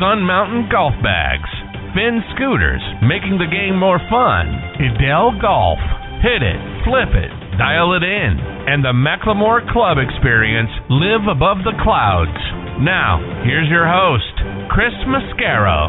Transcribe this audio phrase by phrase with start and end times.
[0.00, 1.46] Sun Mountain Golf Bags.
[1.94, 4.50] Finn Scooters, making the game more fun.
[4.82, 5.78] Edel Golf.
[6.18, 8.32] Hit it, flip it, dial it in.
[8.66, 12.34] And the McLemore Club experience, live above the clouds.
[12.82, 14.34] Now, here's your host,
[14.70, 15.86] Chris Mascaro.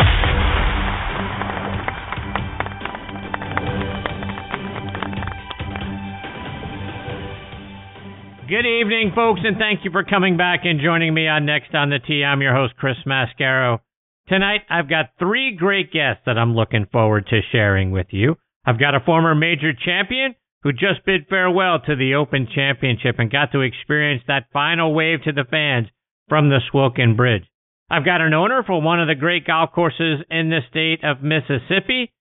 [8.48, 11.90] Good evening, folks, and thank you for coming back and joining me on Next on
[11.90, 12.24] the Tee.
[12.24, 13.80] I'm your host, Chris Mascaro.
[14.28, 18.38] Tonight, I've got three great guests that I'm looking forward to sharing with you.
[18.66, 23.30] I've got a former major champion who just bid farewell to the Open Championship and
[23.30, 25.90] got to experience that final wave to the fans
[26.28, 27.44] from the Swilken Bridge.
[27.88, 31.22] I've got an owner for one of the great golf courses in the state of
[31.22, 32.12] Mississippi,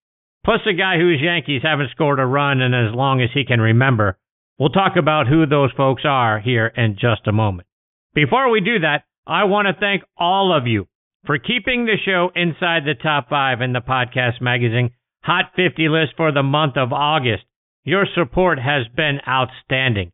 [0.45, 3.63] plus a guy whose Yankees haven't scored a run in as long as he can
[3.63, 4.19] remember.
[4.59, 7.67] We'll talk about who those folks are here in just a moment.
[8.15, 10.87] Before we do that, I want to thank all of you
[11.27, 14.91] for keeping the show inside the top five in the podcast magazine
[15.25, 17.45] Hot 50 list for the month of August.
[17.83, 20.13] Your support has been outstanding.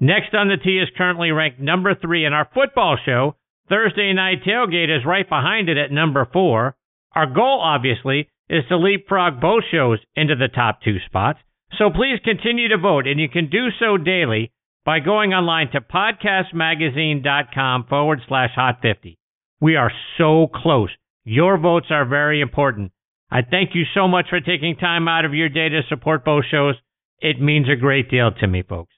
[0.00, 3.36] Next on the Tee is currently ranked number three in our football show.
[3.68, 6.74] Thursday Night Tailgate is right behind it at number four.
[7.14, 11.38] Our goal, obviously, is to leapfrog both shows into the top two spots.
[11.78, 14.50] So please continue to vote, and you can do so daily
[14.84, 19.17] by going online to podcastmagazine.com forward slash hot 50.
[19.60, 20.90] We are so close.
[21.24, 22.92] Your votes are very important.
[23.30, 26.44] I thank you so much for taking time out of your day to support both
[26.50, 26.76] shows.
[27.20, 28.94] It means a great deal to me, folks.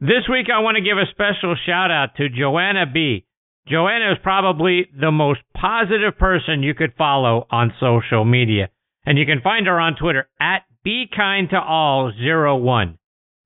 [0.00, 3.26] This week, I want to give a special shout out to Joanna B.
[3.68, 8.70] Joanna is probably the most positive person you could follow on social media.
[9.04, 12.96] And you can find her on Twitter at be Kind to All Zero One.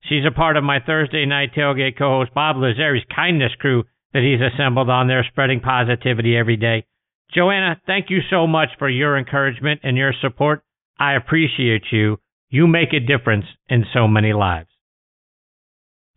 [0.03, 3.83] She's a part of my Thursday night tailgate co-host Bob Lazari's kindness crew
[4.15, 6.85] that he's assembled on there, spreading positivity every day.
[7.33, 10.63] Joanna, thank you so much for your encouragement and your support.
[10.97, 12.17] I appreciate you.
[12.49, 14.69] You make a difference in so many lives.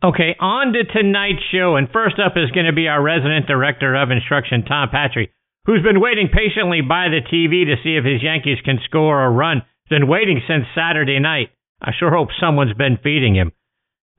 [0.01, 3.93] Okay, on to tonight's show, and first up is going to be our resident director
[3.95, 5.33] of instruction, Tom Patri,
[5.65, 9.29] who's been waiting patiently by the TV to see if his Yankees can score a
[9.29, 11.49] run been waiting since Saturday night.
[11.81, 13.51] I sure hope someone's been feeding him.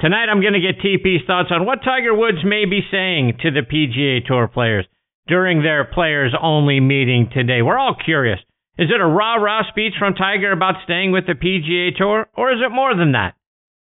[0.01, 3.51] Tonight I'm going to get TP's thoughts on what Tiger Woods may be saying to
[3.51, 4.87] the PGA Tour players
[5.29, 7.61] during their players only meeting today.
[7.61, 8.41] We're all curious.
[8.79, 12.51] Is it a rah rah speech from Tiger about staying with the PGA Tour, or
[12.51, 13.35] is it more than that?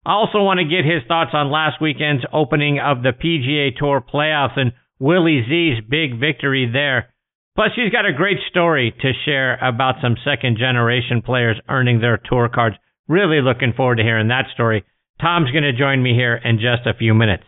[0.04, 4.02] I also want to get his thoughts on last weekend's opening of the PGA Tour
[4.02, 7.14] playoffs and Willie Z's big victory there.
[7.54, 12.18] Plus, he's got a great story to share about some second generation players earning their
[12.18, 12.74] tour cards.
[13.06, 14.84] Really looking forward to hearing that story.
[15.20, 17.44] Tom's going to join me here in just a few minutes.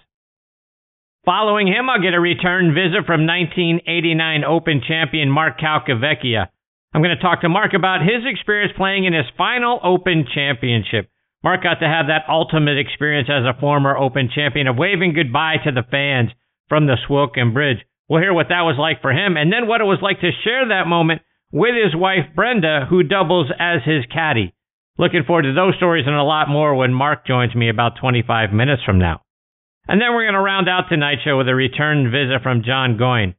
[1.25, 6.49] Following him, I'll get a return visit from 1989 Open champion Mark Calcavecchia.
[6.93, 11.09] I'm going to talk to Mark about his experience playing in his final Open championship.
[11.45, 15.57] Mark got to have that ultimate experience as a former Open champion of waving goodbye
[15.65, 16.31] to the fans
[16.69, 17.79] from the Swilken Bridge.
[18.09, 20.33] We'll hear what that was like for him and then what it was like to
[20.43, 21.23] share that moment
[21.53, 24.53] with his wife, Brenda, who doubles as his caddy.
[25.01, 28.53] Looking forward to those stories and a lot more when Mark joins me about 25
[28.53, 29.23] minutes from now.
[29.89, 32.99] And then we're going to round out tonight's show with a return visit from Jon
[32.99, 33.35] Goin.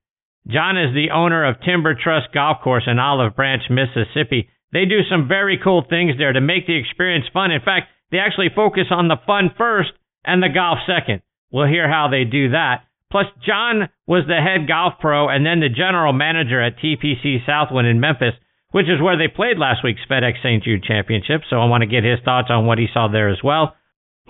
[0.48, 4.50] Jon is the owner of Timber Truss Golf Course in Olive Branch, Mississippi.
[4.74, 7.52] They do some very cool things there to make the experience fun.
[7.52, 9.92] In fact, they actually focus on the fun first
[10.26, 11.22] and the golf second.
[11.52, 12.86] We'll hear how they do that.
[13.12, 17.88] Plus, Jon was the head golf pro and then the general manager at TPC Southwind
[17.88, 18.34] in Memphis,
[18.72, 20.64] which is where they played last week's FedEx St.
[20.64, 21.42] Jude Championship.
[21.50, 23.76] So I want to get his thoughts on what he saw there as well.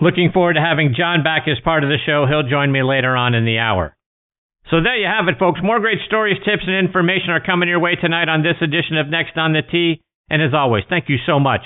[0.00, 2.26] Looking forward to having Jon back as part of the show.
[2.26, 3.96] He'll join me later on in the hour.
[4.70, 5.60] So there you have it, folks.
[5.62, 9.08] More great stories, tips, and information are coming your way tonight on this edition of
[9.08, 10.02] Next on the Tee.
[10.30, 11.62] And as always, thank you so much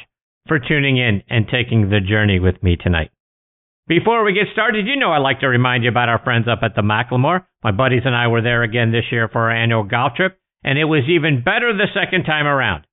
[0.49, 3.11] for tuning in and taking the journey with me tonight.
[3.89, 6.61] Before we get started, you know I like to remind you about our friends up
[6.63, 7.45] at the McLemore.
[7.63, 10.79] My buddies and I were there again this year for our annual golf trip, and
[10.79, 12.85] it was even better the second time around.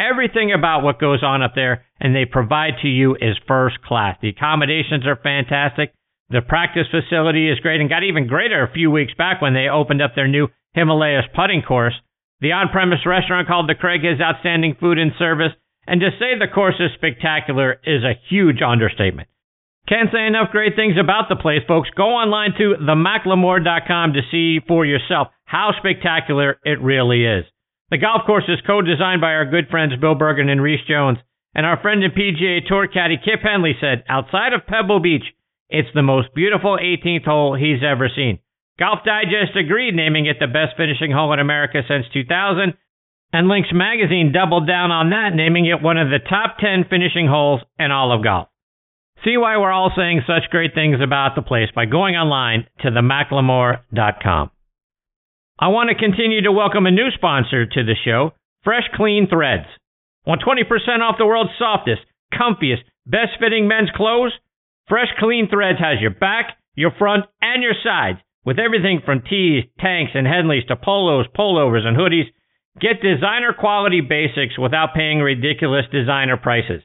[0.00, 4.16] Everything about what goes on up there and they provide to you is first class.
[4.22, 5.92] The accommodations are fantastic.
[6.30, 9.68] The practice facility is great and got even greater a few weeks back when they
[9.68, 11.94] opened up their new Himalayas putting course.
[12.40, 15.52] The on premise restaurant called The Craig has outstanding food and service,
[15.86, 19.28] and to say the course is spectacular is a huge understatement.
[19.88, 21.88] Can't say enough great things about the place, folks.
[21.96, 27.44] Go online to themclemore.com to see for yourself how spectacular it really is.
[27.90, 31.16] The golf course is co-designed by our good friends Bill Bergin and Rees Jones,
[31.54, 35.24] and our friend and PGA Tour caddy Kip Henley said, outside of Pebble Beach,
[35.70, 38.40] it's the most beautiful 18th hole he's ever seen.
[38.78, 42.74] Golf Digest agreed, naming it the best finishing hole in America since 2000,
[43.32, 47.26] and Links Magazine doubled down on that, naming it one of the top 10 finishing
[47.26, 48.48] holes in all of golf.
[49.24, 52.90] See why we're all saying such great things about the place by going online to
[52.90, 54.50] themclemore.com.
[55.60, 58.30] I want to continue to welcome a new sponsor to the show,
[58.62, 59.66] Fresh Clean Threads.
[60.24, 60.62] Want 20%
[61.02, 62.02] off the world's softest,
[62.32, 64.30] comfiest, best fitting men's clothes?
[64.88, 69.64] Fresh Clean Threads has your back, your front, and your sides with everything from tees,
[69.80, 72.30] tanks, and Henleys to polos, pullovers, and hoodies.
[72.80, 76.82] Get designer quality basics without paying ridiculous designer prices.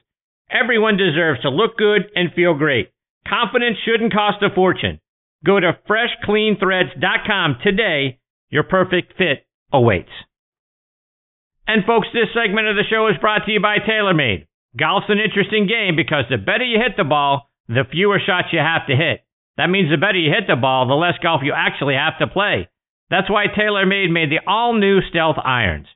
[0.50, 2.90] Everyone deserves to look good and feel great.
[3.28, 4.98] Confidence shouldn't cost a fortune.
[5.46, 8.18] Go to freshcleanthreads.com today.
[8.54, 10.14] Your perfect fit awaits.
[11.66, 14.46] And folks, this segment of the show is brought to you by TaylorMade.
[14.78, 18.60] Golf's an interesting game because the better you hit the ball, the fewer shots you
[18.60, 19.26] have to hit.
[19.56, 22.30] That means the better you hit the ball, the less golf you actually have to
[22.30, 22.68] play.
[23.10, 25.88] That's why TaylorMade made the all-new Stealth Irons.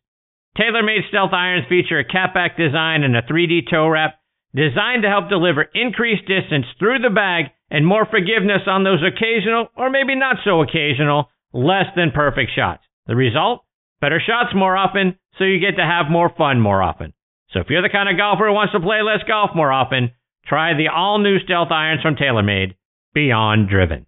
[0.58, 4.18] TaylorMade Stealth Irons feature a cap back design and a 3D toe wrap
[4.52, 9.68] designed to help deliver increased distance through the bag and more forgiveness on those occasional,
[9.76, 12.82] or maybe not so occasional, less than perfect shots.
[13.06, 13.64] The result?
[14.00, 17.12] Better shots more often, so you get to have more fun more often.
[17.50, 20.12] So if you're the kind of golfer who wants to play less golf more often,
[20.46, 22.74] try the all-new Stealth Irons from TaylorMade,
[23.14, 24.06] Beyond Driven.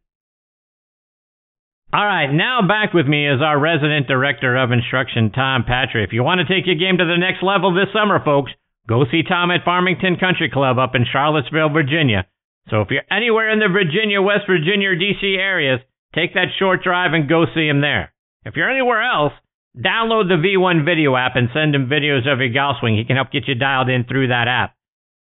[1.92, 6.04] All right, now back with me is our resident director of instruction, Tom Patri.
[6.04, 8.52] If you want to take your game to the next level this summer, folks,
[8.90, 12.26] Go see Tom at Farmington Country Club up in Charlottesville, Virginia.
[12.70, 15.78] So if you're anywhere in the Virginia, West Virginia, or DC areas,
[16.15, 18.12] take that short drive and go see him there.
[18.45, 19.33] If you're anywhere else,
[19.77, 22.97] download the V1 video app and send him videos of your golf swing.
[22.97, 24.75] He can help get you dialed in through that app.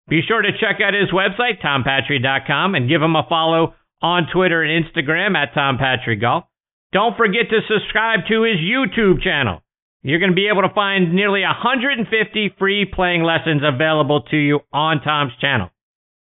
[0.09, 4.61] Be sure to check out his website, tompatri.com, and give him a follow on Twitter
[4.61, 6.43] and Instagram at tompatrigolf.
[6.91, 9.61] Don't forget to subscribe to his YouTube channel.
[10.03, 14.59] You're going to be able to find nearly 150 free playing lessons available to you
[14.73, 15.69] on Tom's channel.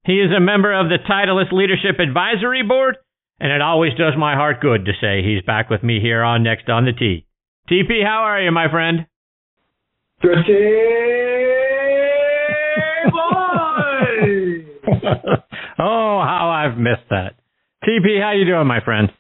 [0.05, 2.97] He is a member of the Titleist Leadership Advisory Board,
[3.41, 6.43] and it always does my heart good to say he's back with me here on
[6.43, 7.27] Next on the Tee.
[7.71, 9.07] TP, how are you, my friend?
[10.21, 10.53] Christy
[13.11, 14.65] boy!
[15.79, 17.35] oh, how I've missed that.
[17.85, 19.11] TP, how you doing, my friend?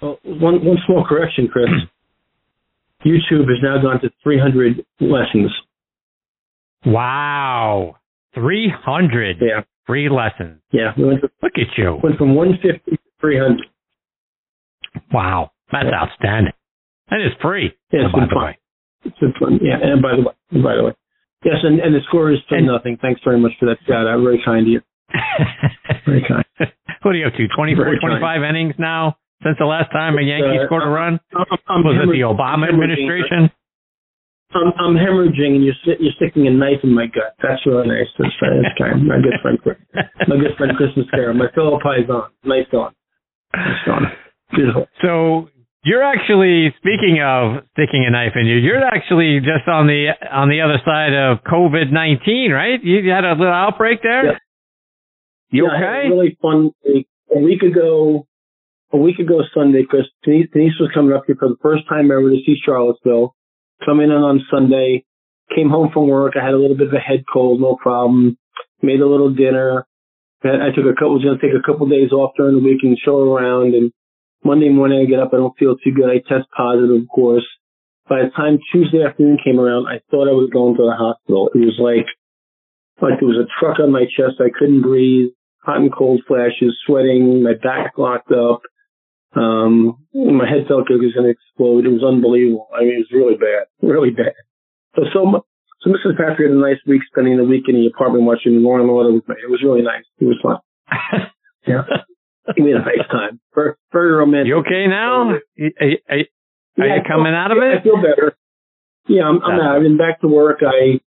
[0.00, 1.68] Well, one one small correction, Chris.
[3.06, 5.50] YouTube has now gone to 300 lessons.
[6.86, 7.96] Wow.
[8.34, 9.62] 300 yeah.
[9.86, 10.60] Free lessons.
[10.72, 10.92] Yeah.
[10.96, 11.98] We went to, Look at you.
[12.02, 13.66] Went from 150 to 300.
[15.12, 15.52] Wow.
[15.70, 16.02] That's yeah.
[16.02, 16.52] outstanding.
[17.10, 17.72] That is free.
[17.92, 18.44] Yeah, oh, by the fun.
[18.44, 18.58] way.
[19.04, 19.58] It's been fun.
[19.62, 19.78] Yeah.
[19.82, 20.92] And by the way, by the way.
[21.44, 22.98] Yes, and, and the score is 10 nothing.
[23.02, 24.06] Thanks very much for that Scott.
[24.06, 24.80] I'm Very kind to you.
[26.06, 26.44] very kind.
[27.02, 27.48] what are you up to?
[27.48, 29.16] 24, 25 innings now?
[29.42, 31.20] since the last time a Yankee uh, scored a run?
[31.34, 33.50] I'm, I'm was it the Obama administration?
[34.54, 37.34] I'm, I'm hemorrhaging and you're you're sticking a knife in my gut.
[37.42, 38.08] That's really nice.
[38.18, 39.06] That's, that's kind.
[39.06, 39.58] My good friend,
[40.28, 42.28] my good friend Christmas Carol, my fellow Paisan.
[42.44, 42.92] Nice going.
[43.54, 44.06] Nice going.
[44.54, 44.86] Beautiful.
[45.00, 45.48] So
[45.84, 48.56] you're actually speaking of sticking a knife in you.
[48.56, 52.78] You're actually just on the on the other side of COVID nineteen, right?
[52.82, 54.24] You had a little outbreak there.
[54.26, 54.34] Yep.
[55.50, 56.08] You yeah, okay?
[56.08, 56.70] really fun.
[56.86, 57.08] Week.
[57.34, 58.26] A week ago,
[58.92, 62.10] a week ago Sunday, Chris, Denise, Denise was coming up here for the first time
[62.10, 63.34] ever to see Charlottesville.
[63.84, 65.04] Coming in on Sunday,
[65.54, 66.34] came home from work.
[66.40, 68.38] I had a little bit of a head cold, no problem.
[68.80, 69.86] Made a little dinner.
[70.44, 72.82] I took a couple, was going to take a couple days off during the week
[72.82, 73.74] and show around.
[73.74, 73.92] And
[74.44, 76.10] Monday morning I get up, I don't feel too good.
[76.10, 77.46] I test positive, of course.
[78.08, 81.50] By the time Tuesday afternoon came around, I thought I was going to the hospital.
[81.54, 82.06] It was like,
[83.00, 84.42] like there was a truck on my chest.
[84.42, 85.30] I couldn't breathe.
[85.62, 88.62] Hot and cold flashes, sweating, my back locked up.
[89.34, 91.86] Um, my head felt like it was going to explode.
[91.86, 92.68] It was unbelievable.
[92.74, 94.36] I mean, it was really bad, really bad.
[94.96, 95.44] So, so,
[95.80, 96.16] so Mrs.
[96.16, 99.12] Patri had a nice week spending the week in the apartment watching Law and Order
[99.12, 99.36] with me.
[99.42, 100.04] It was really nice.
[100.20, 100.58] It was fun.
[101.66, 101.82] yeah.
[102.58, 103.40] We had a nice time.
[103.54, 104.48] Very, very romantic.
[104.48, 105.30] You okay now?
[105.30, 105.86] Are, you, are,
[106.18, 107.80] are yeah, you coming out of it?
[107.80, 108.36] I feel better.
[109.08, 109.76] Yeah, I'm, I'm out.
[109.76, 110.60] I've been back to work.
[110.60, 111.00] I,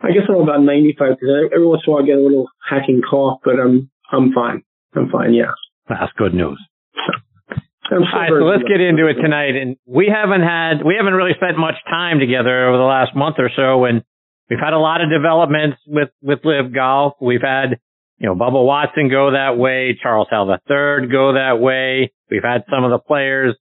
[0.00, 1.16] I guess I'm about 95%.
[1.54, 4.62] Every once in a while I get a little hacking cough, but I'm, I'm fine.
[4.94, 5.32] I'm fine.
[5.34, 5.52] Yeah.
[5.88, 6.60] That's good news.
[7.90, 9.54] All right, so let's get into it tonight.
[9.56, 13.36] And we haven't had, we haven't really spent much time together over the last month
[13.38, 13.84] or so.
[13.84, 14.02] And
[14.50, 17.14] we've had a lot of developments with, with LIV Golf.
[17.20, 17.78] We've had,
[18.18, 22.12] you know, Bubba Watson go that way, Charles Howell III go that way.
[22.30, 23.56] We've had some of the players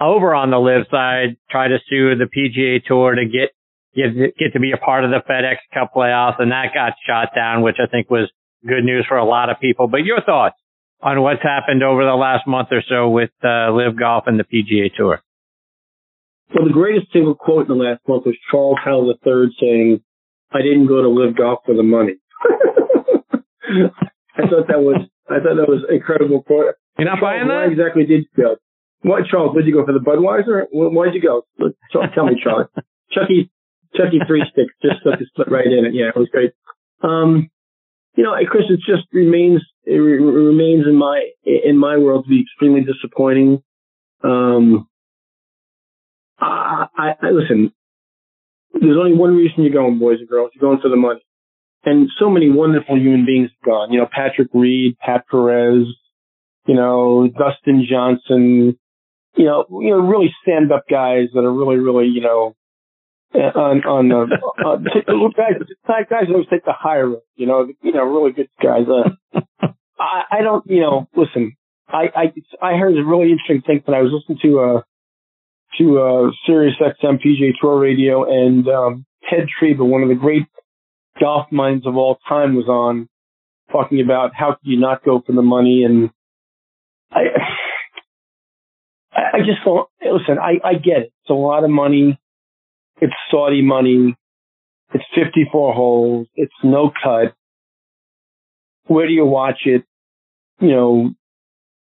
[0.00, 3.50] over on the Live side try to sue the PGA Tour to get,
[3.94, 6.40] get, get to be a part of the FedEx Cup playoffs.
[6.40, 8.30] And that got shot down, which I think was
[8.66, 9.86] good news for a lot of people.
[9.86, 10.56] But your thoughts?
[11.00, 14.44] On what's happened over the last month or so with uh, LIV Golf and the
[14.44, 15.20] PGA Tour?
[16.54, 20.00] Well, the greatest single quote in the last month was Charles Howell III saying,
[20.52, 22.16] "I didn't go to LIV Golf for the money."
[24.38, 26.74] I thought that was I thought that was an incredible quote.
[26.98, 27.54] You're not Charles, buying that?
[27.54, 28.56] Why exactly did you go?
[29.02, 29.54] What, Charles?
[29.54, 30.66] Did you go for the Budweiser?
[30.72, 31.42] Why'd you go?
[31.92, 32.66] Tell me, Charlie.
[33.12, 33.50] Chucky,
[33.94, 35.94] Chucky Three Sticks just took the split right in it.
[35.94, 36.52] Yeah, it was great.
[37.02, 37.50] Um,
[38.18, 42.28] you know, Chris, it just remains it re- remains in my in my world to
[42.28, 43.62] be extremely disappointing.
[44.24, 44.88] Um,
[46.40, 47.72] I, I, I listen.
[48.72, 50.50] There's only one reason you're going, boys and girls.
[50.52, 51.20] You're going for the money.
[51.84, 53.92] And so many wonderful human beings have gone.
[53.92, 55.86] You know, Patrick Reed, Pat Perez,
[56.66, 58.76] you know, Dustin Johnson.
[59.36, 62.56] You know, you know, really stand up guys that are really, really, you know,
[63.34, 67.22] on on the uh, uh, guys guys always take the higher road.
[67.36, 68.86] You know, you know, really good guys.
[68.88, 69.40] Uh,
[69.98, 71.54] I, I don't, you know, listen.
[71.88, 72.32] I I
[72.62, 74.82] I heard a really interesting thing when I was listening to uh
[75.78, 80.46] to uh Sirius XM PGA Tour Radio and um Ted Tryba, one of the great
[81.20, 83.08] golf minds of all time, was on
[83.72, 86.10] talking about how could you not go for the money and
[87.10, 87.22] I
[89.12, 90.38] I just don't listen.
[90.38, 91.12] I I get it.
[91.22, 92.18] It's a lot of money
[93.00, 94.16] it's Saudi money.
[94.94, 96.26] It's 54 holes.
[96.34, 97.34] It's no cut.
[98.86, 99.84] Where do you watch it?
[100.60, 101.10] You know,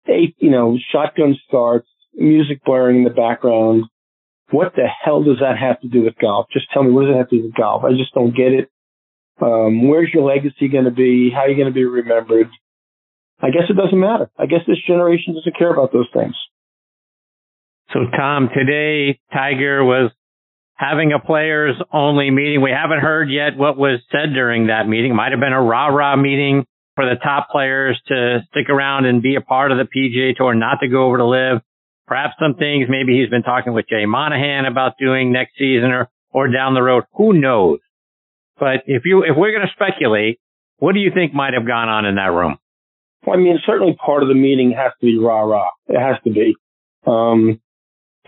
[0.08, 3.86] eight, you know, shotgun starts, music blaring in the background.
[4.52, 6.48] What the hell does that have to do with golf?
[6.52, 7.84] Just tell me, what does it have to do with golf?
[7.84, 8.72] I just don't get it.
[9.40, 11.32] Um, where's your legacy going to be?
[11.34, 12.50] How are you going to be remembered?
[13.42, 14.30] I guess it doesn't matter.
[14.38, 16.36] I guess this generation doesn't care about those things.
[17.94, 20.12] So, Tom, today Tiger was
[20.80, 22.62] having a players only meeting.
[22.62, 25.14] We haven't heard yet what was said during that meeting.
[25.14, 29.22] Might have been a rah rah meeting for the top players to stick around and
[29.22, 31.62] be a part of the PGA Tour, not to go over to LIV.
[32.08, 36.10] Perhaps some things maybe he's been talking with Jay Monahan about doing next season or,
[36.32, 37.04] or down the road.
[37.16, 37.80] Who knows?
[38.58, 40.40] But if you, if we're going to speculate,
[40.78, 42.58] what do you think might have gone on in that room?
[43.26, 45.70] Well, I mean, certainly part of the meeting has to be rah rah.
[45.88, 46.56] It has to be.
[47.06, 47.60] Um,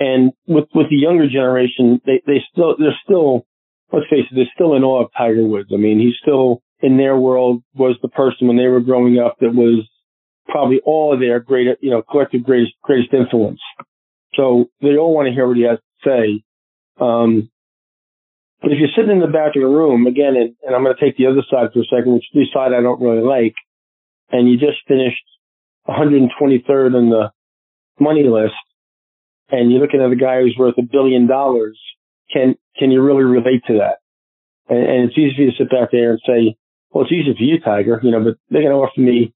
[0.02, 3.46] and with with the younger generation, they they still they're still
[3.94, 5.70] let's face it, they're still in awe of Tiger Woods.
[5.72, 9.38] I mean, he's still in their world was the person when they were growing up
[9.42, 9.88] that was
[10.48, 13.62] probably all of their great you know collective greatest greatest influence.
[14.34, 16.44] So they all want to hear what he has to say.
[17.00, 17.52] Um,
[18.62, 20.96] but if you're sitting in the back of the room again, and, and I'm going
[20.96, 23.56] to take the other side for a second, which the side I don't really like,
[24.32, 25.26] and you just finished
[25.88, 27.32] 123rd in the
[28.00, 28.54] money list,
[29.52, 31.80] and you're looking at a guy who's worth a billion dollars,
[32.32, 33.98] can can you really relate to that?
[34.70, 36.56] And, and it's easy for you to sit back there and say,
[36.92, 39.34] well, it's easy for you, Tiger, you know, but they're going to offer me,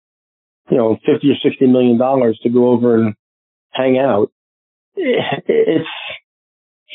[0.70, 3.16] you know, fifty or sixty million dollars to go over and
[3.72, 4.32] hang out.
[4.98, 5.88] Eh, it's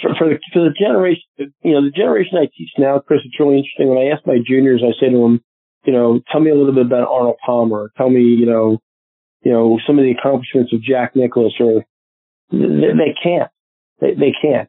[0.02, 1.22] for, for the for the generation,
[1.62, 3.20] you know, the generation I teach now, Chris.
[3.24, 3.88] It's really interesting.
[3.88, 5.42] When I ask my juniors, I say to them,
[5.84, 7.90] you know, tell me a little bit about Arnold Palmer.
[7.96, 8.78] Tell me, you know,
[9.42, 11.84] you know, some of the accomplishments of Jack Nicklaus or
[12.50, 13.50] they can't.
[14.00, 14.68] They, they can't.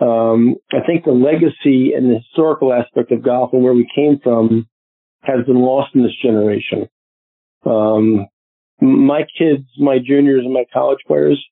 [0.00, 4.18] Um, I think the legacy and the historical aspect of golf and where we came
[4.22, 4.66] from
[5.22, 6.88] has been lost in this generation.
[7.66, 8.26] Um,
[8.80, 11.42] my kids, my juniors and my college players,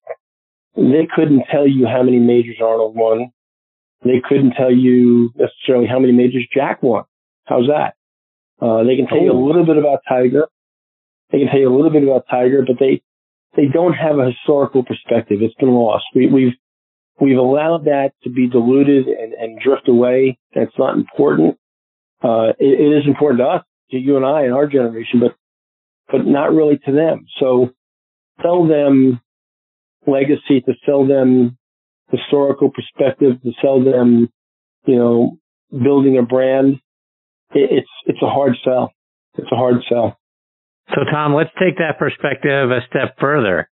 [0.77, 3.31] they couldn't tell you how many majors Arnold won.
[4.05, 7.05] They couldn't tell you necessarily how many majors Jack won.
[7.45, 7.95] How's that?
[8.61, 10.47] Uh, they can tell you a little bit about Tiger.
[11.31, 13.03] They can tell you a little bit about Tiger, but they,
[13.57, 15.39] they don't have a historical perspective.
[15.41, 16.05] It's been lost.
[16.15, 16.53] We, we've
[17.21, 20.39] we've allowed that to be diluted and, and drift away.
[20.55, 21.57] That's not important.
[22.23, 25.35] Uh, it, it is important to us, to you and I, and our generation, but
[26.11, 27.27] but not really to them.
[27.39, 27.71] So
[28.43, 29.21] sell them
[30.07, 31.59] legacy, to sell them
[32.11, 34.29] historical perspective, to sell them,
[34.87, 35.39] you know,
[35.71, 36.81] building a brand.
[37.55, 38.93] It, it's it's a hard sell.
[39.37, 40.19] It's a hard sell.
[40.95, 43.69] So Tom, let's take that perspective a step further.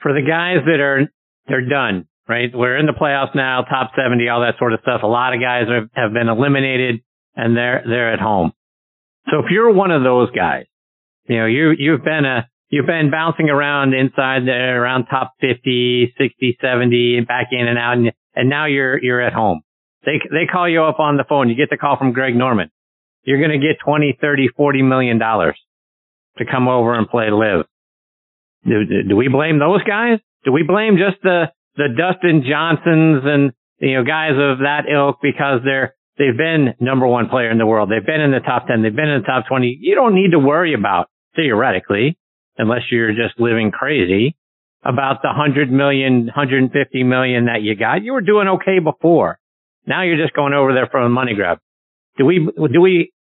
[0.00, 1.10] For the guys that are
[1.48, 2.50] they're done, right?
[2.52, 5.02] We're in the playoffs now, top 70, all that sort of stuff.
[5.02, 7.00] A lot of guys have, have been eliminated
[7.34, 8.52] and they're they're at home.
[9.30, 10.66] So if you're one of those guys,
[11.28, 16.14] you know, you you've been a you've been bouncing around inside there around top 50,
[16.16, 17.98] 60, 70 and back in and out.
[17.98, 19.62] And, and now you're, you're at home.
[20.04, 21.48] They, they call you up on the phone.
[21.48, 22.70] You get the call from Greg Norman.
[23.24, 25.58] You're going to get 20, 30, 40 million dollars
[26.40, 27.66] to come over and play LIV.
[28.64, 30.18] Do, do we blame those guys?
[30.44, 35.18] Do we blame just the, the Dustin Johnsons and, you know, guys of that ilk
[35.22, 37.90] because they're, they've been number one player in the world.
[37.90, 38.82] They've been in the top 10.
[38.82, 39.78] They've been in the top 20.
[39.80, 42.18] You don't need to worry about theoretically,
[42.58, 44.36] unless you're just living crazy
[44.82, 48.02] about the 100 million, 150 million that you got.
[48.02, 49.38] You were doing okay before.
[49.86, 51.58] Now you're just going over there for a money grab.
[52.16, 53.12] Do we, do we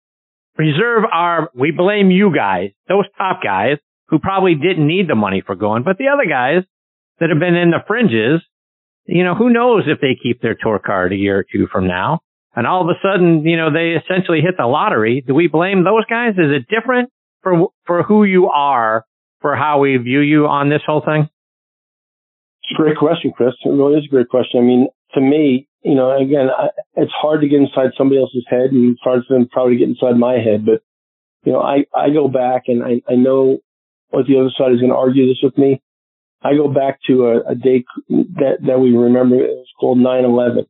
[0.58, 5.42] reserve our, we blame you guys, those top guys who probably didn't need the money
[5.44, 6.64] for going, but the other guys
[7.20, 8.42] that have been in the fringes,
[9.06, 11.86] you know, who knows if they keep their tour card a year or two from
[11.86, 12.20] now.
[12.54, 15.22] And all of a sudden, you know, they essentially hit the lottery.
[15.24, 16.32] Do we blame those guys?
[16.32, 17.10] Is it different
[17.42, 19.04] for, for who you are,
[19.40, 21.28] for how we view you on this whole thing?
[22.62, 23.54] It's a great question, Chris.
[23.64, 24.60] It really is a great question.
[24.60, 28.46] I mean, to me, you know, again, I, it's hard to get inside somebody else's
[28.48, 30.82] head and it's hard for them probably to get inside my head, but
[31.44, 33.58] you know, I, I go back and I, I know
[34.10, 35.82] what the other side is going to argue this with me.
[36.42, 39.36] I go back to a, a day that, that we remember.
[39.36, 40.66] It was called 9-11.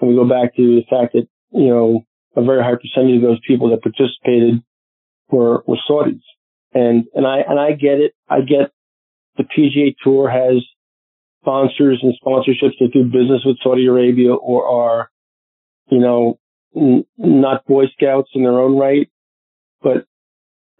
[0.00, 2.04] And we go back to the fact that, you know,
[2.36, 4.62] a very high percentage of those people that participated
[5.30, 6.20] were, were Saudis.
[6.74, 8.12] And, and I, and I get it.
[8.28, 8.70] I get
[9.38, 10.62] the PGA Tour has
[11.46, 15.10] sponsors and sponsorships that do business with Saudi Arabia or are,
[15.88, 16.38] you know,
[16.74, 19.08] n- not Boy Scouts in their own right,
[19.80, 20.06] but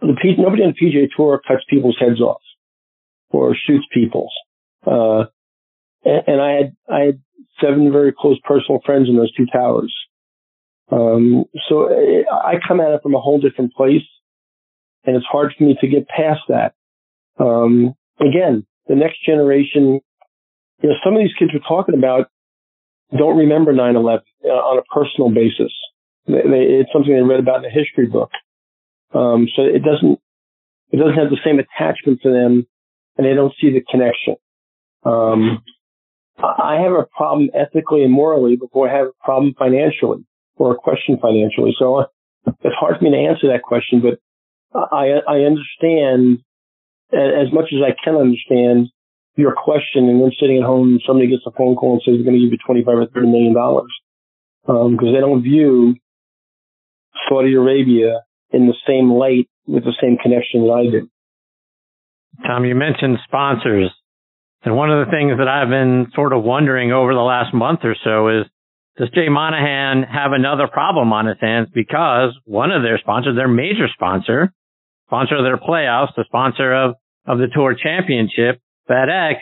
[0.01, 2.43] the P- nobody on the PGA Tour cuts people's heads off
[3.31, 4.33] or shoots people's.
[4.85, 5.27] Uh,
[6.05, 7.21] and, and I had I had
[7.61, 9.95] seven very close personal friends in those two towers.
[10.91, 14.07] Um, so it, I come at it from a whole different place,
[15.05, 16.75] and it's hard for me to get past that.
[17.39, 20.01] Um, again, the next generation,
[20.83, 22.29] you know, some of these kids we're talking about
[23.17, 25.73] don't remember 9/11 uh, on a personal basis.
[26.27, 28.31] They, it's something they read about in a history book.
[29.15, 30.19] Um, so it doesn't,
[30.91, 32.67] it doesn't have the same attachment to them
[33.17, 34.37] and they don't see the connection.
[35.05, 35.63] Um,
[36.39, 40.77] I have a problem ethically and morally before I have a problem financially or a
[40.77, 41.75] question financially.
[41.79, 42.07] So uh,
[42.63, 44.19] it's hard for me to answer that question, but
[44.75, 46.41] I, I understand
[47.13, 48.89] as much as I can understand
[49.37, 52.17] your question and then sitting at home and somebody gets a phone call and says,
[52.17, 53.93] they're going to give you 25 or 30 million dollars.
[54.69, 55.95] Um, cause they don't view
[57.29, 61.09] Saudi Arabia in the same light with the same connection that I do.
[62.45, 63.91] Tom, you mentioned sponsors.
[64.65, 67.81] And one of the things that I've been sort of wondering over the last month
[67.85, 68.47] or so is,
[68.99, 73.49] does Jay Monahan have another problem on his hands because one of their sponsors, their
[73.49, 74.53] major sponsor,
[75.07, 76.95] sponsor of their playoffs, the sponsor of,
[77.27, 79.37] of the tour championship, FedEx,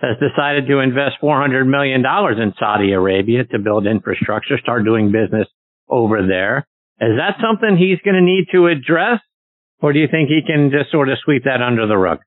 [0.00, 5.46] has decided to invest $400 million in Saudi Arabia to build infrastructure, start doing business
[5.88, 6.66] over there.
[7.00, 9.20] Is that something he's going to need to address?
[9.82, 12.20] Or do you think he can just sort of sweep that under the rug?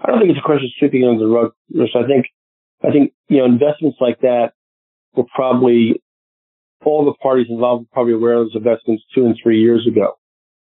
[0.00, 1.52] I don't think it's a question of sweeping under the rug.
[1.74, 2.26] I think,
[2.82, 4.52] I think, you know, investments like that
[5.14, 6.02] were probably,
[6.84, 10.14] all the parties involved were probably aware of those investments two and three years ago.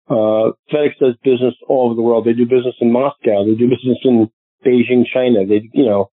[0.09, 2.25] Uh, FedEx does business all over the world.
[2.25, 3.45] They do business in Moscow.
[3.45, 4.29] They do business in
[4.65, 5.45] Beijing, China.
[5.45, 6.09] They, you know,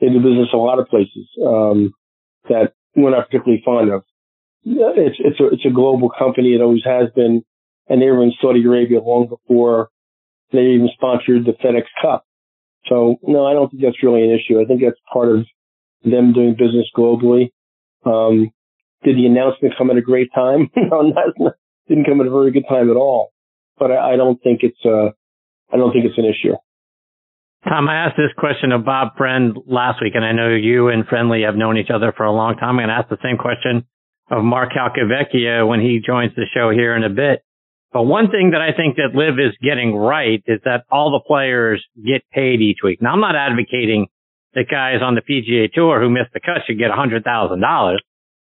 [0.00, 1.92] they do business in a lot of places, um,
[2.48, 4.02] that we're not particularly fond of
[4.64, 6.54] it's it's a it's a global company.
[6.54, 7.42] It always has been,
[7.88, 9.88] and they were in Saudi Arabia long before
[10.52, 12.24] they even sponsored the FedEx Cup.
[12.86, 14.60] So no, I don't think that's really an issue.
[14.60, 15.46] I think that's part of
[16.04, 17.50] them doing business globally.
[18.04, 18.50] Um,
[19.04, 20.70] did the announcement come at a great time?
[20.76, 21.54] no, not,
[21.92, 23.32] didn't come at a very good time at all.
[23.78, 25.12] But I, I don't think it's uh,
[25.72, 26.56] I don't think it's an issue.
[27.68, 31.06] Tom, I asked this question of Bob Friend last week, and I know you and
[31.06, 32.70] Friendly have known each other for a long time.
[32.70, 33.86] I'm going to ask the same question
[34.30, 37.44] of Mark Calcavecchia when he joins the show here in a bit.
[37.92, 41.20] But one thing that I think that LIV is getting right is that all the
[41.20, 43.00] players get paid each week.
[43.00, 44.06] Now I'm not advocating
[44.54, 47.22] that guys on the PGA tour who missed the cut should get $100,000,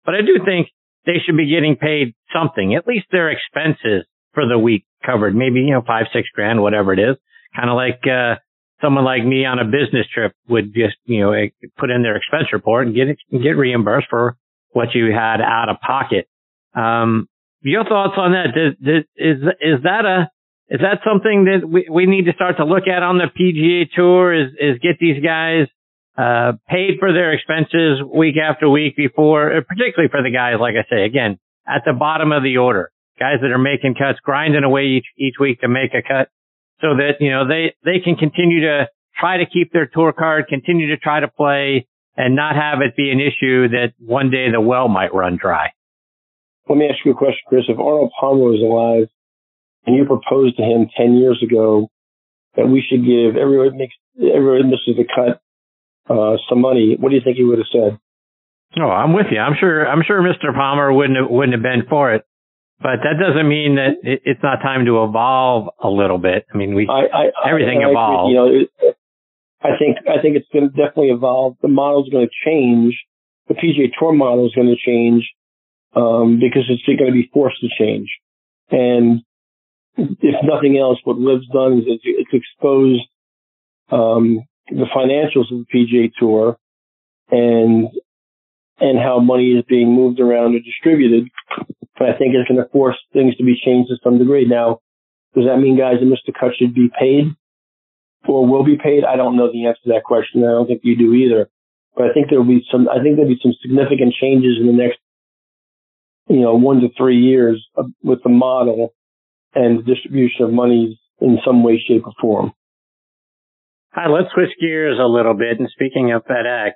[0.06, 0.70] but I do think
[1.06, 5.60] they should be getting paid something, at least their expenses for the week covered, maybe,
[5.60, 7.18] you know, five, six grand, whatever it is.
[7.56, 8.36] Kind of like, uh,
[8.82, 11.34] someone like me on a business trip would just, you know,
[11.78, 14.38] put in their expense report and get, get reimbursed for
[14.72, 16.28] what you had out of pocket.
[16.76, 17.28] Um,
[17.64, 18.54] your thoughts on that?
[18.54, 20.30] Does, is is that a
[20.70, 23.88] is that something that we, we need to start to look at on the PGA
[23.96, 24.34] Tour?
[24.34, 25.68] Is is get these guys
[26.18, 30.76] uh, paid for their expenses week after week before, uh, particularly for the guys, like
[30.76, 34.64] I say, again, at the bottom of the order, guys that are making cuts, grinding
[34.64, 36.30] away each each week to make a cut.
[36.82, 40.46] so that, you know, they, they can continue to try to keep their tour card,
[40.48, 44.52] continue to try to play and not have it be an issue that one day
[44.52, 45.70] the well might run dry.
[46.70, 47.66] Let me ask you a question, Chris.
[47.68, 49.10] If Arnold Palmer was alive
[49.86, 51.90] and you proposed to him 10 years ago
[52.56, 55.42] that we should give everyone makes, everyone misses the cut,
[56.10, 58.00] uh, some money, what do you think he would have said?
[58.78, 59.40] Oh, I'm with you.
[59.40, 60.54] I'm sure, I'm sure Mr.
[60.54, 62.26] Palmer wouldn't have, wouldn't have been for it.
[62.80, 66.46] But that doesn't mean that it's not time to evolve a little bit.
[66.54, 68.30] I mean, we I, I, everything I, evolves.
[68.30, 68.98] You know, it,
[69.62, 71.56] I think I think it's going to definitely evolve.
[71.62, 73.00] The model is going to change.
[73.48, 75.24] The PGA Tour model is going to change
[75.96, 78.10] um, because it's going to be forced to change.
[78.70, 79.22] And
[79.96, 83.08] if nothing else, what LIV's done is it's, it's exposed
[83.92, 86.58] um, the financials of the PGA Tour
[87.30, 87.88] and
[88.80, 91.30] and how money is being moved around or distributed.
[91.98, 94.46] But I think it's going to force things to be changed to some degree.
[94.46, 94.80] Now,
[95.36, 96.34] does that mean guys that Mr.
[96.34, 97.36] cut should be paid?
[98.28, 99.04] or will be paid?
[99.04, 100.44] I don't know the answer to that question.
[100.44, 101.50] I don't think you do either.
[101.96, 102.90] But I think there'll be some.
[102.90, 104.98] I think there'll be some significant changes in the next,
[106.28, 107.64] you know, one to three years
[108.02, 108.94] with the model
[109.54, 112.54] and the distribution of monies in some way, shape, or form.
[113.96, 115.60] Hi, let's switch gears a little bit.
[115.60, 116.72] And speaking of FedEx,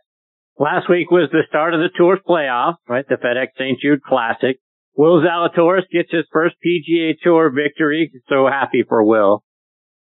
[0.59, 3.05] last week was the start of the Tour's playoff, right?
[3.09, 3.79] The FedEx St.
[3.81, 4.59] Jude Classic.
[4.95, 8.11] Will Zalatoris gets his first PGA Tour victory.
[8.29, 9.43] So happy for Will.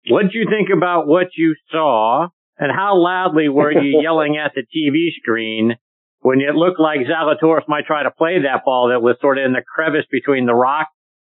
[0.10, 4.51] What did you think about what you saw, and how loudly were you yelling at
[4.54, 5.75] the TV screen
[6.19, 9.45] when it looked like Zalatoris might try to play that ball that was sort of
[9.45, 10.88] in the crevice between the rock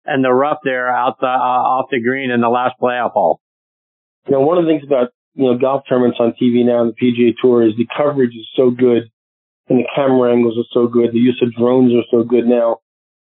[0.03, 3.39] and the rough there out the, uh, off the green in the last playoff hole?
[4.27, 6.93] You know, one of the things about you know golf tournaments on TV now and
[6.93, 9.09] the PGA Tour is the coverage is so good,
[9.67, 11.11] and the camera angles are so good.
[11.11, 12.77] The use of drones are so good now,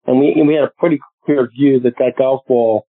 [0.05, 2.85] and we and we had a pretty clear view that that golf ball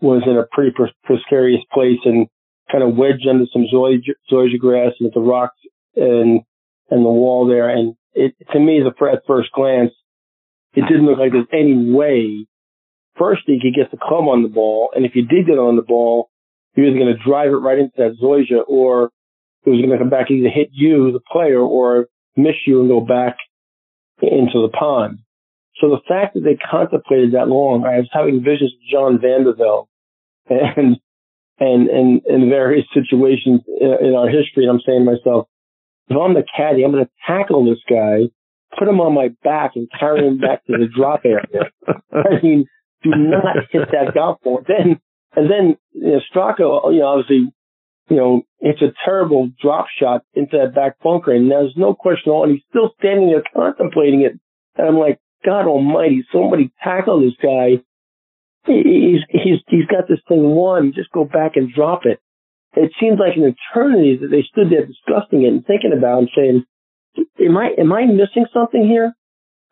[0.00, 2.26] was in a pretty precarious place and
[2.70, 5.58] kind of wedged under some zoysia, grass and the rocks
[5.96, 6.40] and
[6.90, 7.68] and the wall there.
[7.68, 9.92] And it to me, the at first glance,
[10.74, 12.46] it didn't look like there's any way.
[13.18, 15.76] First, he could get the club on the ball, and if you did get on
[15.76, 16.30] the ball,
[16.74, 19.10] he was going to drive it right into that zoysia, or
[19.64, 22.06] it was going to come back either hit you, the player, or
[22.36, 23.36] miss you and go back
[24.20, 25.18] into the pond.
[25.80, 29.44] So the fact that they contemplated that long, I was having visions of John van
[29.44, 29.52] de
[30.48, 30.96] and
[31.58, 34.64] and and in various situations in our history.
[34.64, 35.48] And I'm saying to myself,
[36.08, 38.30] if I'm the caddy, I'm going to tackle this guy,
[38.78, 41.70] put him on my back, and carry him back to the drop area.
[42.12, 42.66] I mean,
[43.02, 44.62] do not hit that golf ball.
[44.66, 45.00] Then
[45.34, 47.52] and then you know, Straka, you know, obviously,
[48.08, 52.30] you know, it's a terrible drop shot into that back bunker, and there's no question
[52.30, 52.44] at all.
[52.44, 54.38] And he's still standing there contemplating it.
[54.76, 57.82] And I'm like, God Almighty, somebody tackle this guy
[58.66, 60.92] he's he's he's got this thing won.
[60.94, 62.20] Just go back and drop it.
[62.74, 66.30] It seems like an eternity that they stood there discussing it and thinking about it
[66.36, 66.64] and
[67.16, 69.12] saying, "Am I am I missing something here?"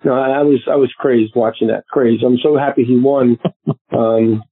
[0.05, 1.87] No, I was I was crazed watching that.
[1.87, 2.25] Crazed.
[2.25, 3.38] I'm so happy he won.
[3.92, 4.42] um,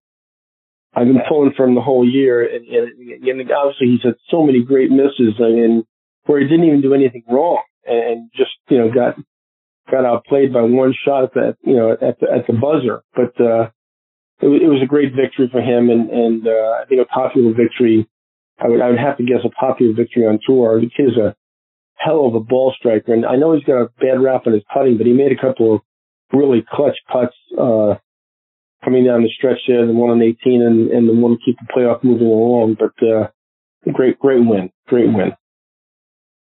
[0.95, 4.43] I've been pulling for him the whole year, and, and, and obviously he's had so
[4.43, 5.35] many great misses.
[5.39, 5.85] I mean,
[6.25, 9.17] where he didn't even do anything wrong, and just you know got
[9.91, 13.03] got outplayed by one shot at that you know at the at the buzzer.
[13.15, 13.71] But uh,
[14.41, 17.53] it, it was a great victory for him, and and uh, I think a popular
[17.55, 18.09] victory.
[18.59, 20.81] I would I would have to guess a popular victory on tour.
[20.81, 21.37] The kid is a
[21.97, 24.63] hell of a ball striker, and I know he's got a bad rap on his
[24.73, 25.81] putting, but he made a couple of
[26.33, 27.95] really clutch putts uh,
[28.85, 31.57] coming down the stretch there, the one on 18 and, and the one to keep
[31.59, 32.77] the playoff moving along.
[32.79, 33.29] But uh,
[33.93, 35.33] great, great win, great win.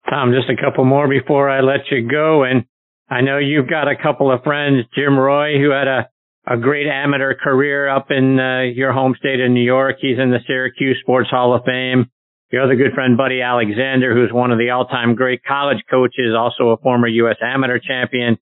[0.09, 2.65] Tom, just a couple more before I let you go, and
[3.09, 6.09] I know you've got a couple of friends, Jim Roy, who had a
[6.45, 9.97] a great amateur career up in uh, your home state of New York.
[10.01, 12.07] He's in the Syracuse Sports Hall of Fame.
[12.51, 16.69] Your other good friend, Buddy Alexander, who's one of the all-time great college coaches, also
[16.69, 17.37] a former U.S.
[17.41, 18.37] amateur champion.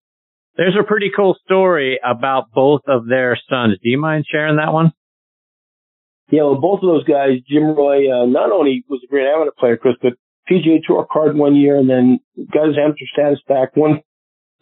[0.57, 3.77] There's a pretty cool story about both of their sons.
[3.81, 4.91] Do you mind sharing that one?
[6.29, 9.51] Yeah, well, both of those guys, Jim Roy, uh, not only was a great amateur
[9.57, 10.13] player, Chris, but
[10.49, 12.19] PGA Tour card one year and then
[12.53, 13.75] got his amateur status back.
[13.75, 14.01] One,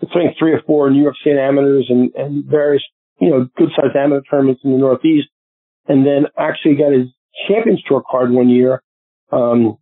[0.02, 2.84] I think, three or four New York State amateurs and, and various
[3.20, 5.28] you know, good sized amateur tournaments in the Northeast,
[5.88, 7.08] and then actually got his
[7.48, 8.82] Champions Tour card one year.
[9.32, 9.78] Um,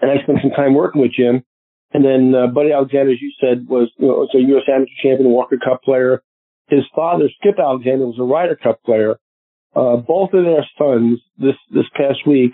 [0.00, 1.44] and I spent some time working with Jim.
[1.94, 4.64] And then uh, Buddy Alexander, as you said, was you know, was a U.S.
[4.68, 6.22] Amateur champion, Walker Cup player.
[6.68, 9.16] His father, Skip Alexander, was a Ryder Cup player.
[9.76, 12.52] Uh, both of their sons this this past week,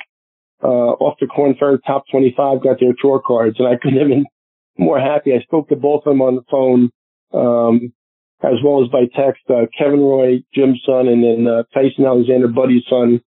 [0.62, 4.08] uh, off the Korn Ferry Top 25, got their tour cards, and I couldn't have
[4.08, 4.26] been
[4.78, 5.34] more happy.
[5.34, 6.90] I spoke to both of them on the phone.
[7.32, 7.92] Um,
[8.42, 9.42] as well as by text.
[9.48, 13.20] Uh, Kevin Roy, Jim's son, and then uh, Tyson Alexander, Buddy's son.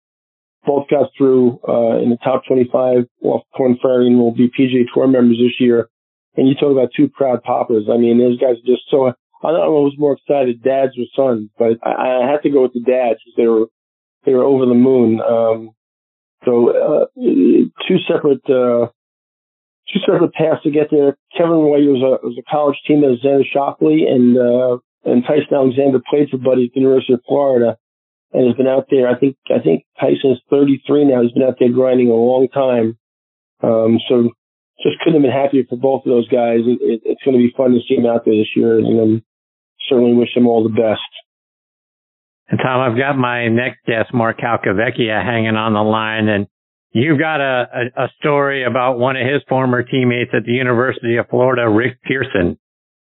[0.66, 4.86] both got through uh, in the top 25 off Korn Ferry and will be PGA
[4.94, 5.90] Tour members this year.
[6.36, 7.86] And you talk about two proud papas.
[7.92, 9.08] I mean, those guys are just so.
[9.08, 12.50] I don't know who was more excited, dads or sons, but I, I had to
[12.50, 13.66] go with the dads because they were
[14.26, 15.20] they were over the moon.
[15.22, 15.72] Um,
[16.46, 18.88] so uh, two separate uh,
[19.92, 21.18] two separate paths to get there.
[21.38, 25.54] Kevin Roy was a was a college team at Xander Schauffele, and uh, and Tyson
[25.54, 27.78] Alexander played for Buddy at the University of Florida
[28.32, 29.08] and has been out there.
[29.08, 31.22] I think I think Tyson's 33 now.
[31.22, 32.98] He's been out there grinding a long time.
[33.62, 34.32] Um, so
[34.82, 36.66] just couldn't have been happier for both of those guys.
[36.66, 39.00] It, it, it's going to be fun to see them out there this year, and
[39.00, 39.24] um,
[39.90, 41.02] certainly wish them all the best.
[42.50, 46.48] And Tom, I've got my next guest, Mark Calcavecchia, hanging on the line, and
[46.92, 51.18] you've got a, a, a story about one of his former teammates at the University
[51.18, 52.58] of Florida, Rick Pearson.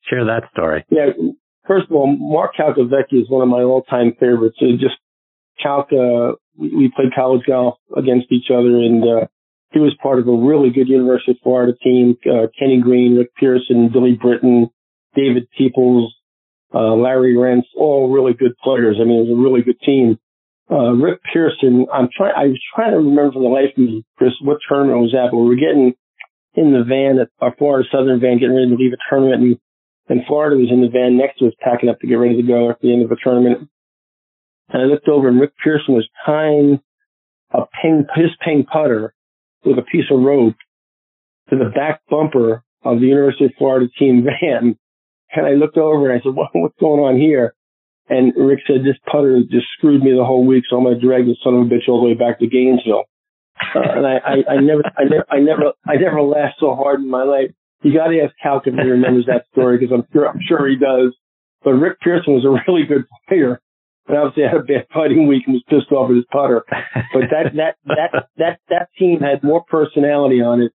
[0.08, 0.84] Share that story.
[0.90, 1.10] Yeah,
[1.66, 4.56] first of all, Mark Calcavecchia is one of my all-time favorites.
[4.60, 4.96] It just
[5.64, 9.26] Calca, we played college golf against each other, and uh,
[9.70, 12.16] he was part of a really good University of Florida team.
[12.24, 14.70] Uh, Kenny Green, Rick Pearson, Billy Britton,
[15.14, 16.14] David Peoples,
[16.74, 18.96] uh, Larry Rentz, all really good players.
[19.00, 20.18] I mean, it was a really good team.
[20.70, 24.04] Uh, Rick Pearson, I'm trying, I was trying to remember from the life of me,
[24.16, 25.94] Chris, what tournament was that, but we were getting
[26.54, 29.58] in the van at our Florida Southern van, getting ready to leave a tournament, and,
[30.08, 32.46] and Florida was in the van next to us, packing up to get ready to
[32.46, 33.68] go at the end of the tournament.
[34.68, 36.80] And I looked over and Rick Pearson was tying
[37.52, 39.14] a ping, his ping putter
[39.64, 40.54] with a piece of rope
[41.50, 44.78] to the back bumper of the University of Florida team van.
[45.34, 47.54] And I looked over and I said, what, what's going on here?
[48.08, 50.64] And Rick said, this putter just screwed me the whole week.
[50.68, 52.46] So I'm going to drag this son of a bitch all the way back to
[52.46, 53.04] Gainesville.
[53.74, 57.00] Uh, and I, I, I never, I never, I never, I never laughed so hard
[57.00, 57.50] in my life.
[57.82, 60.66] You got to ask Cal if he remembers that story because I'm sure, I'm sure
[60.66, 61.14] he does.
[61.62, 63.60] But Rick Pearson was a really good player
[64.08, 66.64] but obviously had a bad fighting week and was pissed off at his putter.
[67.12, 70.72] But that that that that that team had more personality on it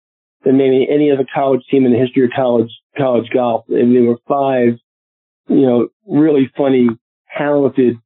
[0.43, 3.65] than maybe any other college team in the history of college college golf.
[3.69, 4.79] And there were five,
[5.47, 6.89] you know, really funny,
[7.37, 7.97] talented,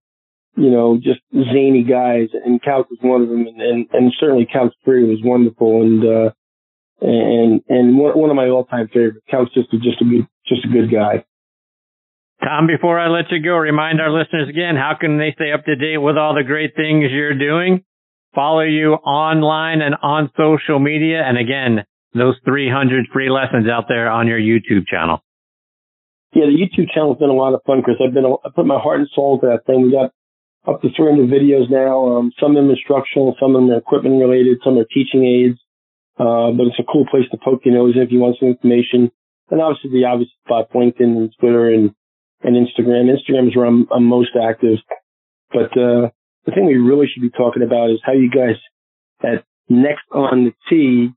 [0.56, 4.48] you know, just zany guys, and Couch was one of them, and and, and certainly
[4.52, 6.32] Couch Free was wonderful, and uh,
[7.02, 9.26] and and one, one of my all time favorites.
[9.32, 11.24] Couch just a, just a good just a good guy.
[12.42, 15.66] Tom, before I let you go, remind our listeners again, how can they stay up
[15.66, 17.84] to date with all the great things you're doing?
[18.36, 21.22] Follow you online and on social media.
[21.24, 25.24] And again, those 300 free lessons out there on your YouTube channel.
[26.34, 27.98] Yeah, the YouTube channel's been a lot of fun, Chris.
[28.02, 29.84] I've been, I put my heart and soul into that thing.
[29.84, 30.12] We got
[30.68, 32.18] up to 300 videos now.
[32.18, 35.60] Um, some of them instructional, some of them are equipment related, some are teaching aids.
[36.18, 38.50] Uh, but it's a cool place to poke your nose in if you want some
[38.50, 39.12] information.
[39.50, 41.94] And obviously the obvious spot, LinkedIn and Twitter and
[42.44, 43.10] and Instagram.
[43.10, 44.80] Instagram is where I'm, I'm most active.
[45.52, 46.10] But uh,
[46.46, 48.56] the thing we really should be talking about is how you guys
[49.24, 51.14] at Next on the Tee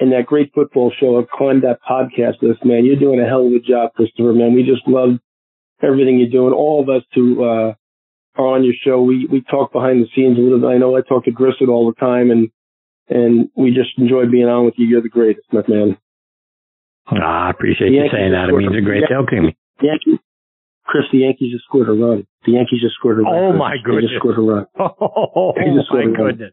[0.00, 2.84] and that great football show have climbed that podcast list, man.
[2.84, 4.54] You're doing a hell of a job, Christopher, man.
[4.54, 5.20] We just love
[5.82, 6.52] everything you're doing.
[6.52, 7.74] All of us who uh,
[8.36, 10.66] are on your show, we, we talk behind the scenes a little bit.
[10.66, 12.50] I know I talk to Grissom all the time, and
[13.08, 14.86] and we just enjoy being on with you.
[14.86, 15.98] You're the greatest, my man.
[17.06, 18.48] Ah, I appreciate you saying that.
[18.48, 19.56] It means a great deal to me.
[19.82, 20.18] Yankees,
[20.84, 22.26] Chris, the Yankees just scored a run.
[22.44, 23.32] The Yankees just scored a run.
[23.34, 24.12] Oh my goodness!
[24.12, 24.66] Oh they just scored a run.
[24.78, 26.52] Oh my goodness!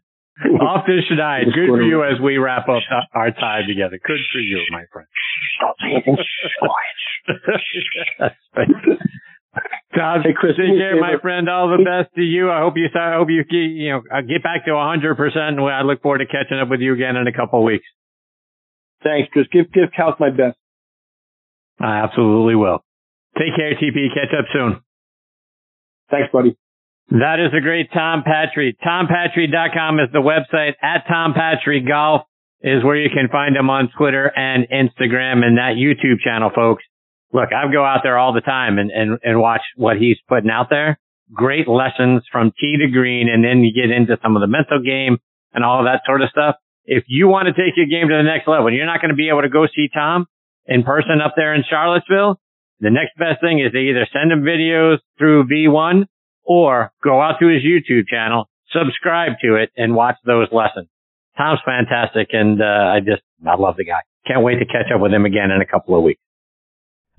[0.60, 1.44] Off this tonight.
[1.54, 2.82] Good for you as we wrap up
[3.14, 4.00] our time together.
[4.02, 5.06] Good for you, my friend.
[5.60, 6.02] Stop saying
[9.94, 11.48] Tom, hey, Chris, take care, my friend.
[11.48, 12.50] All the best to you.
[12.50, 12.88] I hope you.
[12.94, 13.44] I hope you.
[13.50, 15.16] You know, get back to 100.
[15.16, 17.64] percent and I look forward to catching up with you again in a couple of
[17.66, 17.84] weeks.
[19.04, 19.46] Thanks, Chris.
[19.52, 20.56] Give give Cal my best.
[21.78, 22.82] I absolutely will.
[23.38, 24.08] Take care, TP.
[24.12, 24.80] Catch up soon.
[26.10, 26.56] Thanks, buddy.
[27.10, 28.76] That is a great Tom Patri.
[28.84, 30.72] TomPatri.com is the website.
[30.82, 32.22] At Tom Patri Golf
[32.60, 36.84] is where you can find him on Twitter and Instagram and that YouTube channel, folks.
[37.32, 40.50] Look, I go out there all the time and, and, and watch what he's putting
[40.50, 40.98] out there.
[41.32, 43.28] Great lessons from tee to green.
[43.28, 45.18] And then you get into some of the mental game
[45.52, 46.56] and all of that sort of stuff.
[46.84, 49.16] If you want to take your game to the next level, you're not going to
[49.16, 50.26] be able to go see Tom
[50.66, 52.38] in person up there in Charlottesville.
[52.82, 56.04] The next best thing is to either send him videos through V1
[56.42, 60.88] or go out to his YouTube channel, subscribe to it and watch those lessons.
[61.38, 64.02] Tom's fantastic and uh, I just I love the guy.
[64.26, 66.20] Can't wait to catch up with him again in a couple of weeks.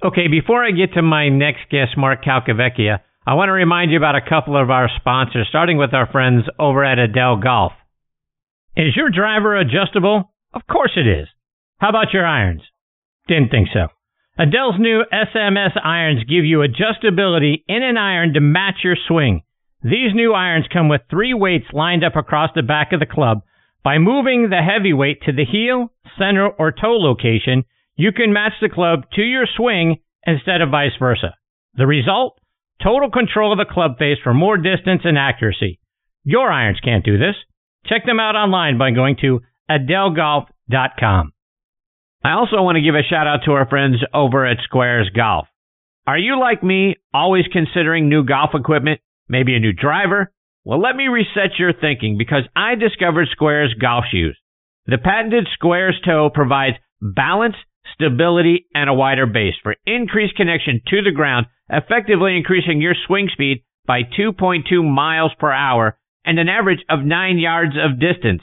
[0.04, 3.98] Okay, before I get to my next guest, Mark Calcavecchia, I want to remind you
[3.98, 7.72] about a couple of our sponsors, starting with our friends over at Edel Golf.
[8.76, 10.34] Is your driver adjustable?
[10.54, 11.30] Of course it is.
[11.78, 12.64] How about your irons?
[13.30, 13.88] Didn't think so.
[14.38, 19.44] Edel's new SMS irons give you adjustability in an iron to match your swing.
[19.84, 23.42] These new irons come with three weights lined up across the back of the club.
[23.84, 27.66] By moving the heavy weight to the heel, center, or toe location,
[27.96, 31.36] you can match the club to your swing instead of vice versa.
[31.76, 32.40] The result?
[32.82, 35.80] Total control of the club face for more distance and accuracy.
[36.24, 37.36] Your irons can't do this.
[37.86, 41.33] Check them out online by going to edelgolf.com.
[42.24, 45.48] I also want to give a shout out to our friends over at Squares Golf.
[46.08, 50.32] Are you like me, always considering new golf equipment, maybe a new driver?
[50.64, 54.38] Well, let me reset your thinking because I discovered Squares golf shoes.
[54.86, 57.56] The patented Squares toe provides balance,
[57.94, 63.30] stability, and a wider base for increased connection to the ground, effectively increasing your swing
[63.34, 68.42] speed by 2.2 miles per hour and an average of 9 yards of distance.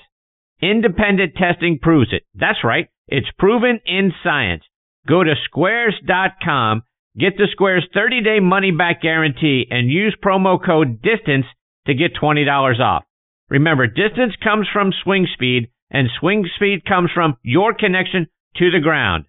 [0.61, 2.25] Independent testing proves it.
[2.35, 2.88] That's right.
[3.11, 4.62] It's proven in science.
[5.07, 6.83] Go to squares.com,
[7.18, 11.46] get the Squares 30 day money back guarantee, and use promo code DISTANCE
[11.87, 13.05] to get $20 off.
[13.49, 18.79] Remember, distance comes from swing speed, and swing speed comes from your connection to the
[18.79, 19.25] ground.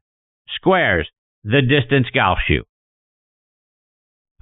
[0.56, 1.10] Squares,
[1.44, 2.63] the distance golf shoe.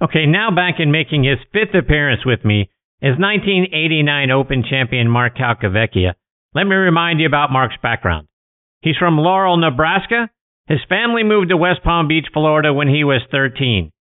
[0.02, 5.36] Okay, now back in making his fifth appearance with me is 1989 Open champion Mark
[5.36, 6.12] Calcavecchia.
[6.54, 8.26] Let me remind you about Mark's background.
[8.82, 10.30] He's from Laurel, Nebraska.
[10.66, 13.92] His family moved to West Palm Beach, Florida when he was 13.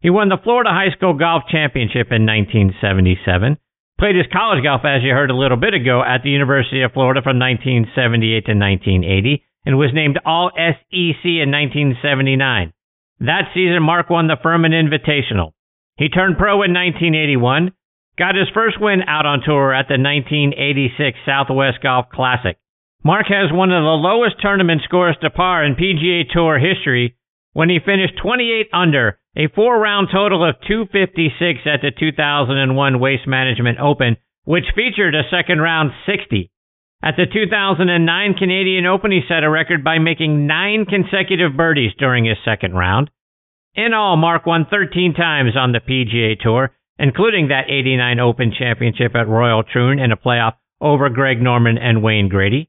[0.00, 3.58] He won the Florida High School Golf Championship in 1977.
[3.98, 6.92] Played his college golf, as you heard a little bit ago, at the University of
[6.92, 12.72] Florida from 1978 to 1980 and was named All SEC in 1979.
[13.20, 15.50] That season, Mark won the Furman Invitational.
[15.96, 17.72] He turned pro in 1981,
[18.16, 22.56] got his first win out on tour at the 1986 Southwest Golf Classic.
[23.04, 27.16] Mark has one of the lowest tournament scores to par in PGA Tour history
[27.52, 33.26] when he finished 28 under, a four round total of 256 at the 2001 Waste
[33.26, 36.50] Management Open, which featured a second round 60.
[37.00, 42.24] At the 2009 Canadian Open, he set a record by making nine consecutive birdies during
[42.24, 43.10] his second round.
[43.74, 49.14] In all, Mark won 13 times on the PGA Tour, including that 89 Open Championship
[49.14, 52.68] at Royal Troon in a playoff over Greg Norman and Wayne Grady.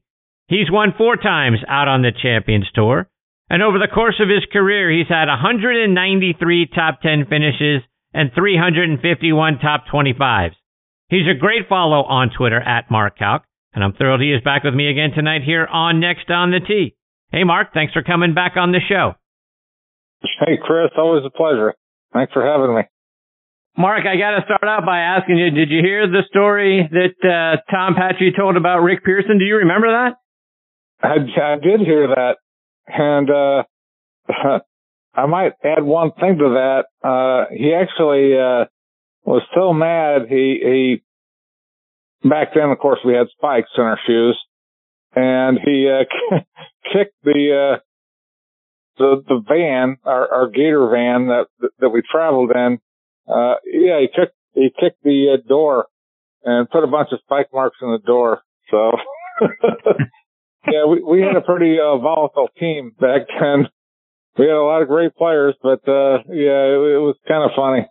[0.50, 3.08] He's won four times out on the Champions Tour.
[3.48, 7.82] And over the course of his career, he's had 193 top 10 finishes
[8.12, 10.58] and 351 top 25s.
[11.08, 13.42] He's a great follow on Twitter at Mark Calc,
[13.74, 16.58] and I'm thrilled he is back with me again tonight here on Next on the
[16.58, 16.96] Tee.
[17.30, 19.14] Hey, Mark, thanks for coming back on the show.
[20.22, 21.74] Hey, Chris, always a pleasure.
[22.12, 22.82] Thanks for having me.
[23.78, 27.18] Mark, I got to start out by asking you, did you hear the story that
[27.22, 29.38] uh, Tom Patri told about Rick Pearson?
[29.38, 30.18] Do you remember that?
[31.02, 32.36] I, I did hear that,
[32.86, 33.62] and uh,
[35.14, 36.84] I might add one thing to that.
[37.06, 38.66] Uh, he actually uh,
[39.24, 40.28] was so mad.
[40.28, 41.02] He
[42.22, 44.38] he back then, of course, we had spikes in our shoes,
[45.14, 46.38] and he uh,
[46.92, 47.78] kicked the uh,
[48.98, 51.46] the the van, our, our Gator van that
[51.80, 52.78] that we traveled in.
[53.28, 55.86] Uh, yeah, he kicked he kicked the uh, door
[56.44, 58.42] and put a bunch of spike marks in the door.
[58.70, 58.92] So
[60.66, 63.68] yeah, we, we had a pretty uh, volatile team back then.
[64.38, 67.50] We had a lot of great players, but uh, yeah, it, it was kind of
[67.56, 67.86] funny.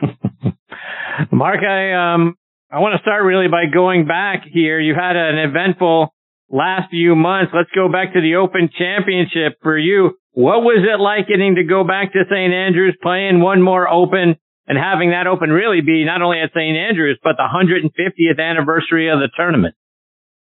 [1.32, 2.36] Mark, I um
[2.70, 4.78] I want to start really by going back here.
[4.78, 6.14] You had an eventful
[6.50, 7.52] last few months.
[7.54, 10.18] Let's go back to the Open Championship for you.
[10.32, 12.52] What was it like getting to go back to St.
[12.52, 16.76] Andrews, playing one more Open, and having that Open really be not only at St.
[16.76, 19.74] Andrews but the 150th anniversary of the tournament?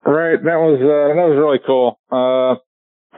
[0.04, 0.42] Right.
[0.42, 1.98] That was, uh, that was really cool.
[2.10, 2.56] Uh,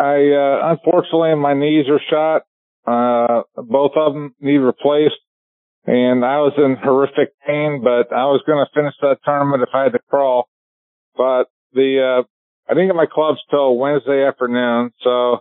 [0.02, 2.42] I, uh, unfortunately my knees are shot.
[2.86, 5.14] Uh, both of them need replaced
[5.86, 9.68] and I was in horrific pain, but I was going to finish that tournament if
[9.74, 10.48] I had to crawl.
[11.16, 12.22] But the, uh,
[12.68, 14.92] I didn't get my clubs till Wednesday afternoon.
[15.02, 15.40] So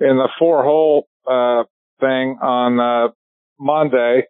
[0.00, 1.64] in the four hole, uh,
[1.98, 3.12] thing on, uh,
[3.58, 4.22] Monday,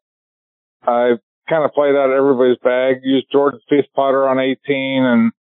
[0.82, 1.12] I
[1.48, 4.56] kind of played out everybody's bag, used George Spieth putter on 18
[5.04, 5.32] and,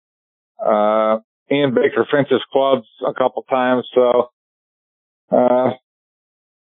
[0.65, 1.19] uh,
[1.52, 3.88] Ian Baker Finch's clubs a couple times.
[3.94, 4.29] So,
[5.31, 5.71] uh,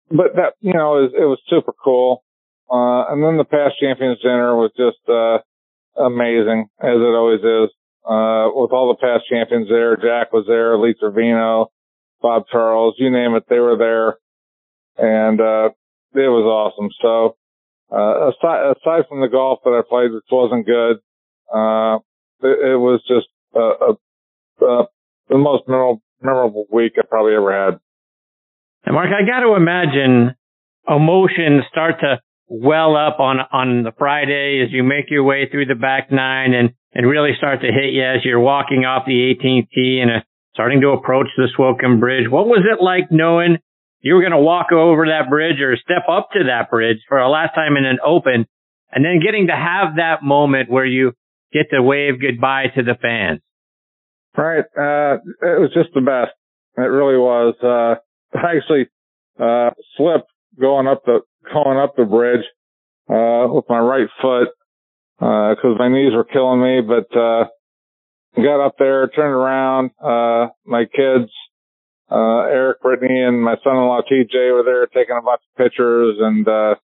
[0.10, 2.24] but that, you know, it was, it was super cool.
[2.70, 5.40] Uh, and then the past champions dinner was just, uh,
[6.00, 7.74] amazing as it always is.
[8.06, 11.68] Uh, with all the past champions there, Jack was there, Lee Trevino,
[12.22, 14.18] Bob Charles, you name it, they were there.
[14.98, 15.70] And, uh,
[16.14, 16.90] it was awesome.
[17.02, 17.36] So,
[17.92, 20.98] uh, aside, aside from the golf that I played, which wasn't good,
[21.54, 21.98] uh,
[22.42, 23.94] it, it was just uh,
[24.62, 24.84] uh,
[25.30, 27.80] the most memorable, memorable week I probably ever had.
[28.86, 30.36] And Mark, I got to imagine
[30.88, 35.68] emotions start to well up on on the Friday as you make your way through
[35.68, 39.36] the back nine and and really start to hit you as you're walking off the
[39.36, 40.20] 18th tee and uh,
[40.54, 42.30] starting to approach the Swilcan Bridge.
[42.30, 43.58] What was it like knowing
[44.02, 47.20] you were going to walk over that bridge or step up to that bridge for
[47.20, 48.48] a last time in an open
[48.92, 51.14] and then getting to have that moment where you
[51.52, 53.42] get to wave goodbye to the fans?
[54.38, 54.66] Right.
[54.78, 56.32] Uh, it was just the best.
[56.78, 57.56] It really was.
[57.62, 58.00] Uh,
[58.38, 58.88] I actually,
[59.40, 61.22] uh, slipped going up the,
[61.52, 62.46] going up the bridge,
[63.10, 64.50] uh, with my right foot,
[65.20, 67.46] uh, cause my knees were killing me, but, uh,
[68.36, 71.32] got up there, turned around, uh, my kids,
[72.12, 76.48] uh, Eric, Brittany, and my son-in-law TJ were there taking a bunch of pictures and,
[76.48, 76.76] uh,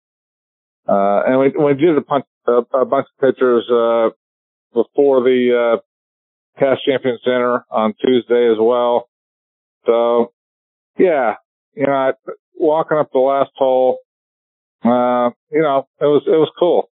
[0.87, 4.09] uh, and we, we did a bunch, a, a bunch of pictures, uh,
[4.75, 5.81] before the, uh,
[6.59, 9.09] Past Champions Dinner on Tuesday as well.
[9.85, 10.31] So,
[10.97, 11.35] yeah,
[11.75, 12.11] you know, I,
[12.55, 13.99] walking up the last hole,
[14.83, 16.89] uh, you know, it was, it was cool.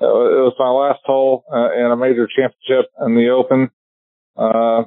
[0.00, 3.70] It was my last hole uh, in a major championship in the Open.
[4.36, 4.84] Uh,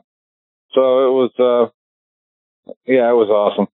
[0.74, 1.72] so it was, uh,
[2.86, 3.68] yeah, it was awesome.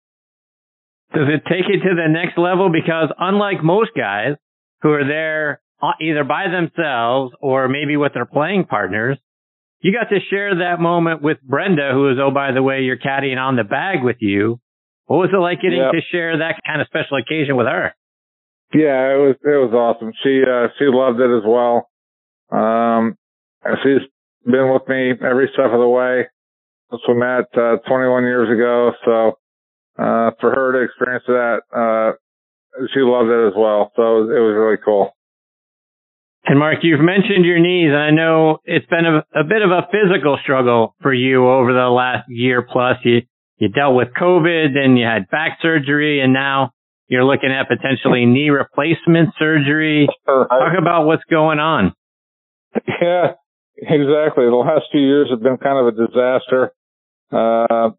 [1.14, 2.70] Does it take it to the next level?
[2.70, 4.34] Because unlike most guys
[4.82, 5.60] who are there
[6.00, 9.18] either by themselves or maybe with their playing partners,
[9.80, 12.98] you got to share that moment with Brenda, who is, oh, by the way, you're
[12.98, 14.60] caddying on the bag with you.
[15.06, 15.92] What was it like getting yep.
[15.92, 17.94] to share that kind of special occasion with her?
[18.74, 20.12] Yeah, it was, it was awesome.
[20.22, 21.88] She, uh, she loved it as well.
[22.50, 23.16] Um,
[23.82, 24.04] she's
[24.44, 26.26] been with me every step of the way
[26.90, 28.92] since we met, uh, 21 years ago.
[29.04, 29.38] So,
[30.02, 32.12] uh, for her to experience that, uh,
[32.92, 33.92] she loved it as well.
[33.96, 35.12] So it was, it was really cool.
[36.48, 39.70] And Mark, you've mentioned your knees, and I know it's been a, a, bit of
[39.70, 42.96] a physical struggle for you over the last year plus.
[43.04, 43.20] You
[43.58, 46.70] you dealt with COVID, and you had back surgery, and now
[47.06, 50.08] you're looking at potentially knee replacement surgery.
[50.26, 51.92] Talk about what's going on.
[52.74, 53.32] Yeah,
[53.76, 54.46] exactly.
[54.46, 56.72] The last few years have been kind of a disaster.
[57.30, 57.90] Uh,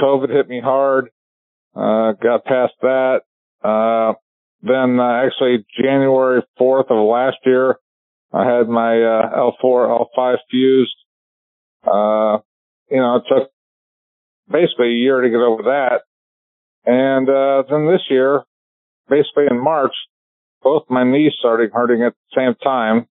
[0.00, 1.08] COVID hit me hard.
[1.74, 3.22] Uh, got past that.
[3.64, 4.12] Uh,
[4.62, 7.76] then uh, actually January 4th of last year,
[8.32, 10.96] I had my uh, L4, L5 fused.
[11.84, 12.38] Uh,
[12.90, 13.50] you know, it took
[14.50, 16.02] basically a year to get over that.
[16.84, 18.44] And uh, then this year,
[19.08, 19.94] basically in March,
[20.62, 23.06] both my knees started hurting at the same time,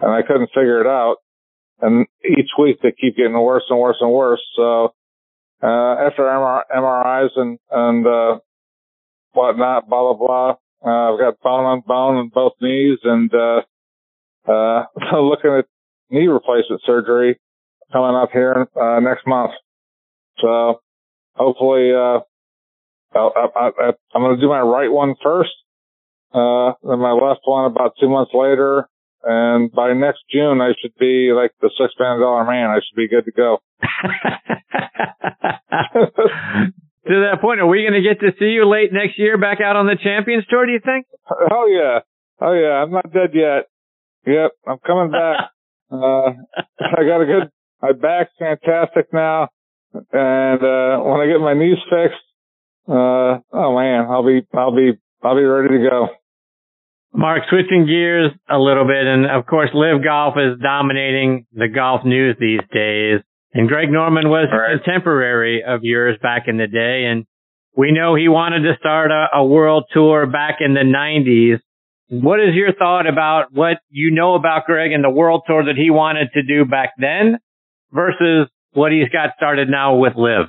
[0.00, 1.16] and I couldn't figure it out.
[1.80, 4.42] And each week they keep getting worse and worse and worse.
[4.54, 4.92] So
[5.62, 5.66] uh,
[6.06, 8.38] after MR- MRIs and and uh,
[9.32, 10.50] whatnot, blah blah blah,
[10.84, 13.62] uh, I've got bone on bone in both knees, and uh,
[14.48, 14.84] uh,
[15.18, 15.66] looking at
[16.10, 17.38] knee replacement surgery
[17.92, 19.52] coming up here uh, next month.
[20.38, 20.80] So
[21.34, 22.20] hopefully, uh,
[23.14, 25.50] I, am going to do my right one first,
[26.32, 28.88] uh, then my left one about two months later.
[29.22, 32.70] And by next June, I should be like the six million dollar man.
[32.70, 33.58] I should be good to go.
[37.06, 39.60] to that point, are we going to get to see you late next year back
[39.60, 40.64] out on the Champions Tour?
[40.64, 41.06] Do you think?
[41.28, 42.00] Oh yeah,
[42.40, 42.82] oh yeah.
[42.82, 43.68] I'm not dead yet.
[44.26, 45.50] Yep, I'm coming back.
[45.92, 47.50] uh, I got a good,
[47.82, 49.48] my back's fantastic now.
[49.92, 52.22] And, uh, when I get my knees fixed,
[52.88, 54.92] uh, oh man, I'll be, I'll be,
[55.22, 56.08] I'll be ready to go.
[57.12, 62.02] Mark, switching gears a little bit, and of course, LIV Golf is dominating the golf
[62.04, 63.20] news these days.
[63.52, 64.74] And Greg Norman was right.
[64.74, 67.26] a contemporary of yours back in the day, and
[67.76, 71.58] we know he wanted to start a, a world tour back in the 90s.
[72.10, 75.76] What is your thought about what you know about Greg and the world tour that
[75.76, 77.38] he wanted to do back then
[77.92, 80.48] versus what he's got started now with LIV?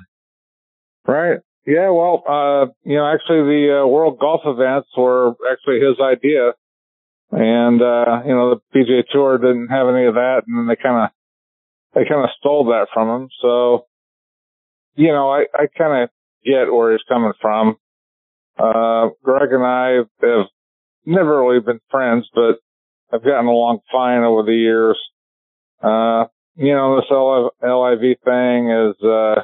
[1.06, 1.40] Right.
[1.68, 1.92] Yeah.
[1.92, 6.54] Well, uh, you know, actually the uh, world golf events were actually his idea.
[7.30, 11.06] And, uh, you know, the PGA Tour didn't have any of that and they kind
[11.06, 11.10] of,
[11.94, 13.30] they kind of stole that from him.
[13.40, 13.86] So,
[14.96, 16.10] you know, I, I kind of
[16.44, 17.78] get where he's coming from.
[18.58, 19.90] Uh, Greg and I
[20.22, 20.48] have
[21.06, 22.60] never really been friends, but
[23.12, 24.98] I've gotten along fine over the years.
[25.82, 26.26] Uh,
[26.56, 29.44] you know, this LIV thing is, uh,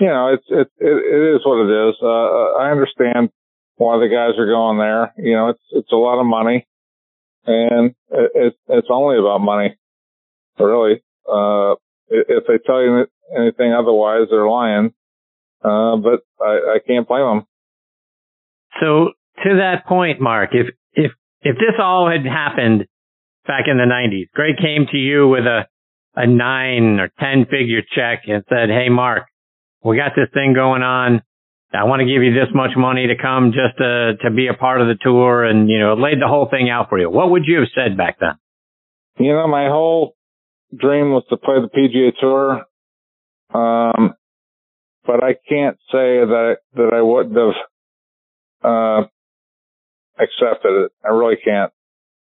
[0.00, 1.94] you know, it's, it, it, it is what it is.
[2.02, 3.30] Uh, I understand
[3.76, 5.12] why the guys are going there.
[5.16, 6.66] You know, it's, it's a lot of money
[7.46, 9.76] and it, it it's only about money,
[10.58, 11.02] really.
[11.30, 11.74] Uh,
[12.08, 13.06] if they tell you
[13.36, 14.92] anything otherwise, they're lying.
[15.62, 17.46] Uh, but I, I can't blame them.
[18.80, 19.12] So
[19.42, 21.12] to that point, Mark, if if
[21.42, 22.86] if this all had happened
[23.46, 25.66] back in the '90s, Greg came to you with a
[26.16, 29.24] a nine or ten figure check and said, "Hey, Mark,
[29.82, 31.22] we got this thing going on.
[31.72, 34.54] I want to give you this much money to come just to to be a
[34.54, 37.10] part of the tour, and you know, laid the whole thing out for you.
[37.10, 38.38] What would you have said back then?
[39.18, 40.14] You know, my whole
[40.76, 42.64] dream was to play the PGA Tour.
[43.52, 44.14] Um,
[45.06, 47.54] but I can't say that that I wouldn't have
[48.64, 49.06] uh,
[50.18, 50.92] accepted it.
[51.04, 51.72] I really can't.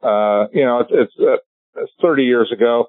[0.02, 1.36] Uh, you know, it's it's, uh,
[1.82, 2.86] it's 30 years ago.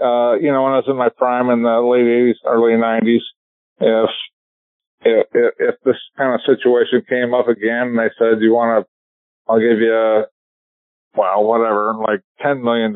[0.00, 3.24] Uh, you know, when I was in my prime in the late 80s, early 90s,
[3.80, 4.10] if
[5.02, 5.26] if,
[5.58, 8.90] if this kind of situation came up again and they said, you want to,
[9.48, 10.24] I'll give you, a,
[11.16, 12.92] well, whatever, like $10 million.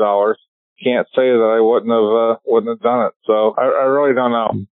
[0.82, 3.12] Can't say that I wouldn't have, uh, wouldn't have done it.
[3.26, 4.66] So I, I really don't know.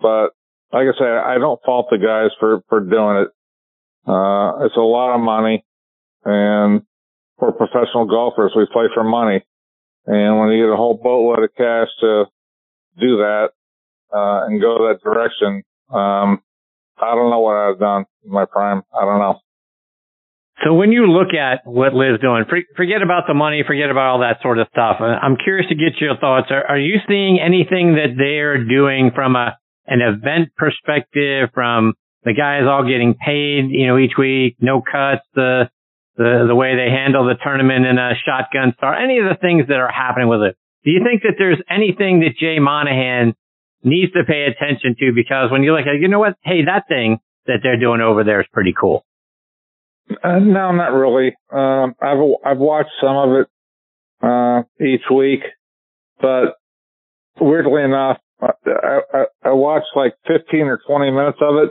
[0.00, 0.34] But
[0.72, 3.28] like I said, I don't fault the guys for, for doing it.
[4.06, 5.64] Uh, it's a lot of money
[6.24, 6.82] and
[7.38, 9.44] for professional golfers, we play for money.
[10.06, 12.24] And when you get a whole boatload of cash to
[12.98, 13.48] do that,
[14.12, 16.40] uh, and go that direction, um,
[16.98, 18.82] I don't know what I've done in my prime.
[18.94, 19.40] I don't know.
[20.64, 22.44] So when you look at what LIV's doing,
[22.76, 24.96] forget about the money, forget about all that sort of stuff.
[25.00, 26.46] Uh, I'm curious to get your thoughts.
[26.50, 32.32] Are, are you seeing anything that they're doing from a an event perspective, from the
[32.32, 35.68] guys all getting paid, you know, each week, no cuts, the
[36.16, 39.66] the the way they handle the tournament in a shotgun start, any of the things
[39.68, 40.56] that are happening with it?
[40.84, 43.34] Do you think that there's anything that Jay Monahan
[43.82, 46.88] needs to pay attention to because when you look at, you know what, hey, that
[46.88, 49.04] thing that they're doing over there is pretty cool.
[50.22, 51.34] Uh, no, not really.
[51.50, 53.48] Um, I've I've watched some of it
[54.22, 55.40] uh, each week,
[56.20, 56.56] but
[57.40, 61.70] weirdly enough, I, I, I watched like 15 or 20 minutes of it,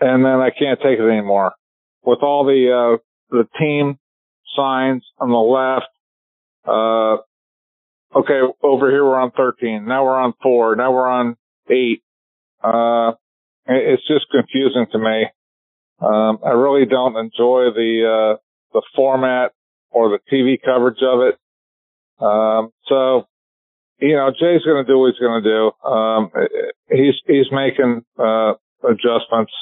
[0.00, 1.52] and then I can't take it anymore.
[2.04, 2.98] With all the uh,
[3.32, 3.98] the team
[4.54, 5.86] signs on the left,
[6.66, 7.16] uh,
[8.18, 9.84] okay, over here we're on 13.
[9.86, 10.76] Now we're on four.
[10.76, 11.36] Now we're on
[11.70, 12.02] eight.
[12.62, 13.12] Uh,
[13.66, 15.26] it's just confusing to me.
[16.00, 18.36] Um, I really don't enjoy the, uh,
[18.72, 19.52] the format
[19.90, 21.38] or the TV coverage of it.
[22.22, 23.26] Um, so,
[23.98, 25.88] you know, Jay's going to do what he's going to do.
[25.88, 26.30] Um,
[26.90, 28.54] he's, he's making, uh,
[28.84, 29.52] adjustments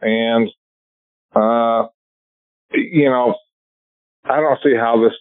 [0.00, 0.48] and,
[1.34, 1.86] uh,
[2.74, 3.34] you know,
[4.24, 5.16] I don't see how this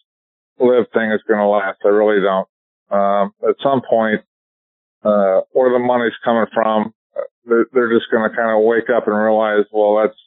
[0.59, 1.79] LIV thing is going to last.
[1.83, 2.47] I really don't
[2.91, 4.21] um, at some point,
[5.03, 8.89] uh, where the money's coming from, uh, they're, they're just going to kind of wake
[8.95, 10.17] up and realize, well, that's,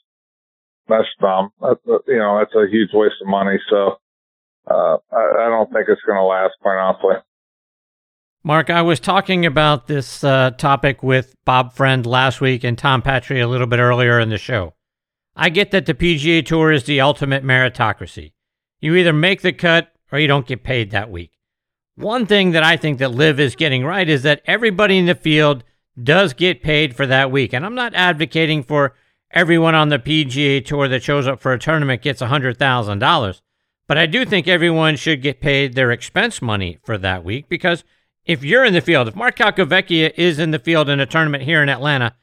[0.89, 1.51] that's dumb.
[1.61, 3.59] That's, you know, that's a huge waste of money.
[3.71, 3.99] So,
[4.69, 7.17] uh, I, I don't think it's going to last, quite honestly.
[8.43, 13.01] Mark, I was talking about this uh, topic with Bob Friend last week and Tom
[13.01, 14.74] Patri a little bit earlier in the show.
[15.37, 18.33] I get that the PGA Tour is the ultimate meritocracy.
[18.81, 21.33] You either make the cut or you don't get paid that week.
[21.97, 25.15] One thing that I think that LIV is getting right is that everybody in the
[25.15, 25.65] field
[26.01, 27.53] does get paid for that week.
[27.53, 28.95] And I'm not advocating for
[29.31, 33.41] everyone on the PGA Tour that shows up for a tournament gets $100,000.
[33.87, 37.85] But I do think everyone should get paid their expense money for that week because
[38.25, 41.45] if you're in the field, if Mark Calcavecchia is in the field in a tournament
[41.45, 42.15] here in Atlanta,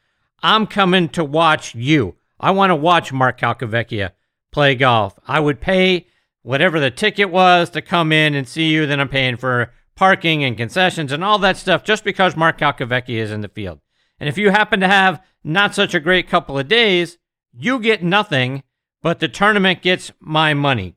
[0.42, 2.16] I'm coming to watch you.
[2.42, 4.10] I want to watch Mark Calcavecchia
[4.50, 5.18] play golf.
[5.26, 6.08] I would pay
[6.42, 8.84] whatever the ticket was to come in and see you.
[8.86, 13.20] Then I'm paying for parking and concessions and all that stuff just because Mark Calcavecchia
[13.20, 13.80] is in the field.
[14.18, 17.18] And if you happen to have not such a great couple of days,
[17.52, 18.64] you get nothing,
[19.02, 20.96] but the tournament gets my money.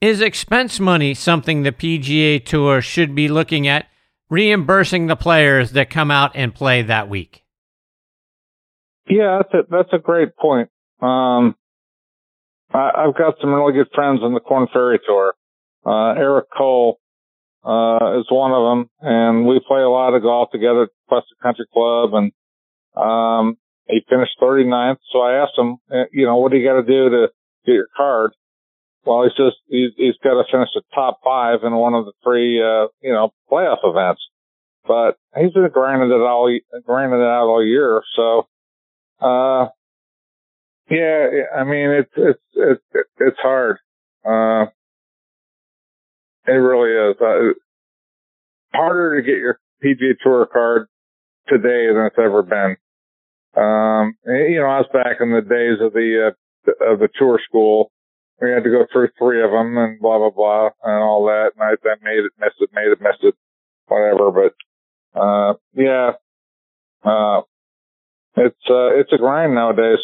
[0.00, 3.86] Is expense money something the PGA Tour should be looking at
[4.30, 7.44] reimbursing the players that come out and play that week?
[9.08, 10.70] Yeah, that's a, that's a great point.
[11.00, 11.54] Um,
[12.72, 15.34] I, have got some really good friends on the Korn Ferry Tour.
[15.86, 16.98] Uh, Eric Cole,
[17.64, 21.34] uh, is one of them and we play a lot of golf together at Questa
[21.42, 22.32] Country Club and,
[22.96, 23.56] um,
[23.88, 24.98] he finished 39th.
[25.12, 27.28] So I asked him, uh, you know, what do you got to do to
[27.64, 28.32] get your card?
[29.04, 32.12] Well, he's just, he's, he's got to finish the top five in one of the
[32.22, 34.20] three, uh, you know, playoff events.
[34.86, 36.54] But he's been grinding it all,
[36.84, 38.02] grinding it out all year.
[38.16, 38.46] So,
[39.20, 39.68] uh,
[40.90, 43.76] yeah, I mean, it's, it's, it's, it's hard.
[44.24, 44.66] Uh,
[46.46, 47.16] it really is.
[47.20, 47.52] Uh,
[48.74, 50.88] harder to get your PGA Tour card
[51.46, 52.76] today than it's ever been.
[53.56, 57.38] Um, you know, I was back in the days of the, uh, of the tour
[57.46, 57.90] school.
[58.40, 61.50] We had to go through three of them and blah, blah, blah and all that.
[61.56, 63.34] And I, I made it, missed it, made it, missed it,
[63.88, 64.30] whatever.
[64.30, 66.12] But, uh, yeah,
[67.04, 67.42] uh,
[68.36, 69.98] it's, uh, it's a grind nowadays.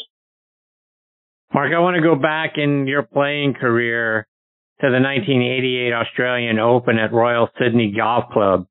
[1.53, 4.27] Mark, I want to go back in your playing career
[4.81, 8.67] to the 1988 Australian Open at Royal Sydney Golf Club.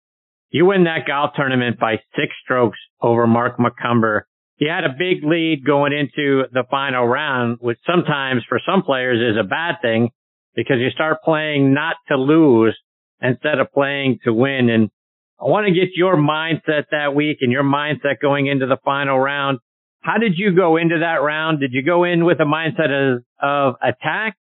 [0.51, 4.21] You win that golf tournament by six strokes over Mark McCumber.
[4.57, 9.19] he had a big lead going into the final round, which sometimes for some players
[9.19, 10.09] is a bad thing
[10.55, 12.77] because you start playing not to lose
[13.21, 14.69] instead of playing to win.
[14.69, 14.91] And
[15.39, 19.19] I want to get your mindset that week and your mindset going into the final
[19.19, 19.59] round.
[20.01, 21.59] How did you go into that round?
[21.59, 24.37] Did you go in with a mindset of, of attack,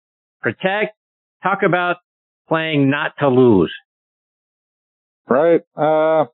[0.41, 0.95] protect?
[1.43, 1.97] Talk about
[2.47, 3.73] playing not to lose.
[5.29, 5.61] Right.
[5.75, 6.25] Uh,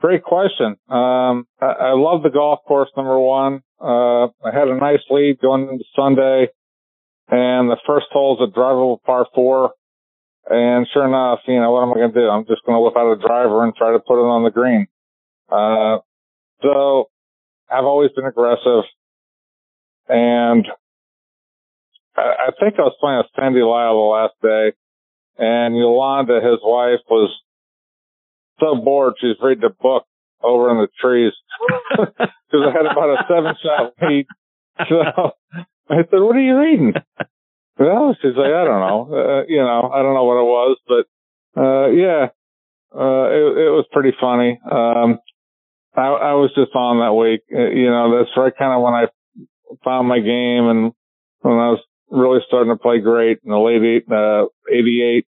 [0.00, 0.76] great question.
[0.88, 3.60] Um, I, I love the golf course, number one.
[3.80, 6.48] Uh, I had a nice lead going into Sunday
[7.28, 9.72] and the first hole is a drivable par four.
[10.48, 12.28] And sure enough, you know, what am I going to do?
[12.28, 14.50] I'm just going to whip out a driver and try to put it on the
[14.50, 14.86] green.
[15.50, 15.98] Uh,
[16.62, 17.10] so
[17.70, 18.84] I've always been aggressive
[20.08, 20.66] and
[22.16, 24.76] I, I think I was playing with Sandy Lyle the last day
[25.38, 27.30] and Yolanda, his wife, was
[28.60, 30.04] so bored she's reading a book
[30.42, 31.32] over in the trees
[31.90, 32.20] because
[32.52, 34.26] I had about a seven shot lead.
[34.88, 35.32] So
[35.88, 36.94] I said, "What are you reading?"
[37.78, 39.08] Well, she's like, "I don't know.
[39.16, 41.06] Uh, you know, I don't know what it was, but
[41.60, 42.26] uh, yeah,
[42.94, 44.58] uh, it, it was pretty funny.
[44.70, 45.18] Um,
[45.96, 47.40] I, I was just on that week.
[47.52, 49.06] Uh, you know, that's right kind of when I
[49.84, 50.92] found my game and
[51.40, 55.26] when I was really starting to play great in the late eight, uh, 88.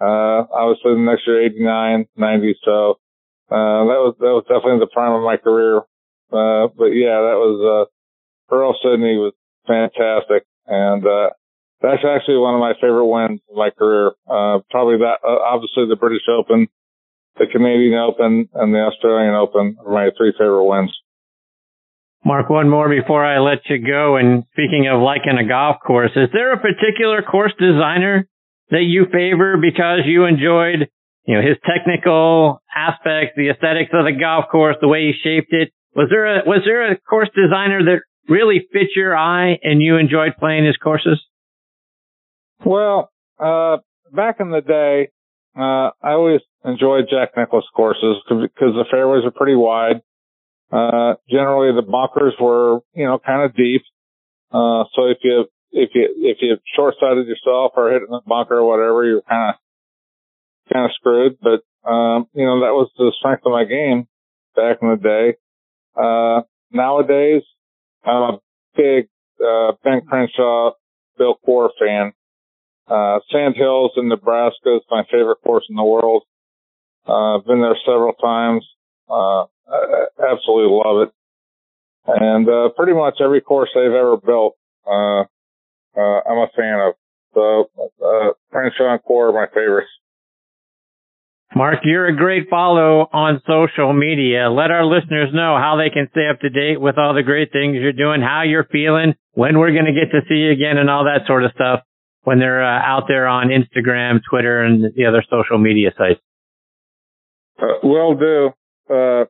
[0.00, 2.56] Uh, obviously the next year, 89, 90.
[2.64, 2.98] So,
[3.50, 5.78] uh, that was, that was definitely the prime of my career.
[6.32, 7.88] Uh, but yeah, that was,
[8.50, 9.32] uh, Royal Sydney was
[9.66, 10.44] fantastic.
[10.66, 11.30] And, uh,
[11.84, 14.12] that's actually one of my favorite wins of my career.
[14.24, 16.68] Uh, probably that, uh, obviously the British Open,
[17.36, 20.96] the Canadian Open, and the Australian Open are my three favorite wins.
[22.24, 24.16] Mark, one more before I let you go.
[24.16, 28.26] And speaking of liking a golf course, is there a particular course designer
[28.70, 30.88] that you favor because you enjoyed,
[31.26, 35.52] you know, his technical aspects, the aesthetics of the golf course, the way he shaped
[35.52, 35.68] it?
[35.94, 39.98] Was there a, was there a course designer that really fit your eye and you
[39.98, 41.20] enjoyed playing his courses?
[42.64, 43.78] Well, uh,
[44.12, 45.10] back in the day,
[45.56, 50.00] uh, I always enjoyed Jack Nicklaus courses because the fairways are pretty wide.
[50.72, 53.82] Uh, generally the bunkers were, you know, kind of deep.
[54.50, 58.20] Uh, so if you, if you, if you short sighted yourself or hit in the
[58.26, 61.36] bunker or whatever, you're kind of, kind of screwed.
[61.40, 64.08] But, um, you know, that was the strength of my game
[64.56, 65.36] back in the day.
[65.94, 66.42] Uh,
[66.72, 67.42] nowadays,
[68.04, 68.38] I'm a
[68.74, 69.08] big,
[69.44, 70.72] uh, Ben Crenshaw,
[71.18, 72.12] Bill Coore fan.
[72.86, 76.22] Uh, Sand Hills in Nebraska is my favorite course in the world.
[77.08, 78.66] Uh, I've been there several times.
[79.08, 81.12] Uh, I absolutely love it.
[82.06, 84.56] And, uh, pretty much every course they've ever built,
[84.86, 85.22] uh,
[85.96, 86.94] uh, I'm a fan of.
[87.32, 87.70] So,
[88.04, 89.88] uh, Crenshaw and Coore are my favorites.
[91.56, 94.50] Mark, you're a great follow on social media.
[94.50, 97.52] Let our listeners know how they can stay up to date with all the great
[97.52, 100.78] things you're doing, how you're feeling, when we're going to get to see you again
[100.78, 101.80] and all that sort of stuff
[102.24, 106.20] when they're uh, out there on Instagram, Twitter, and the other social media sites.
[107.60, 108.50] Uh, will do.
[108.92, 109.24] Uh,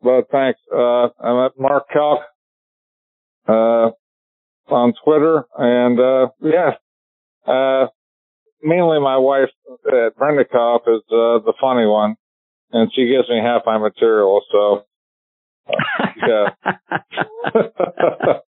[0.00, 0.58] well, thanks.
[0.74, 2.20] Uh, I'm at Mark Calc,
[3.48, 3.90] uh,
[4.68, 6.72] on Twitter and, uh, yeah,
[7.46, 7.86] uh,
[8.62, 9.50] mainly my wife,
[9.86, 12.16] uh, Brenda Calc is, uh, the funny one
[12.72, 14.42] and she gives me half my material.
[14.50, 14.84] So,
[16.26, 16.50] yeah.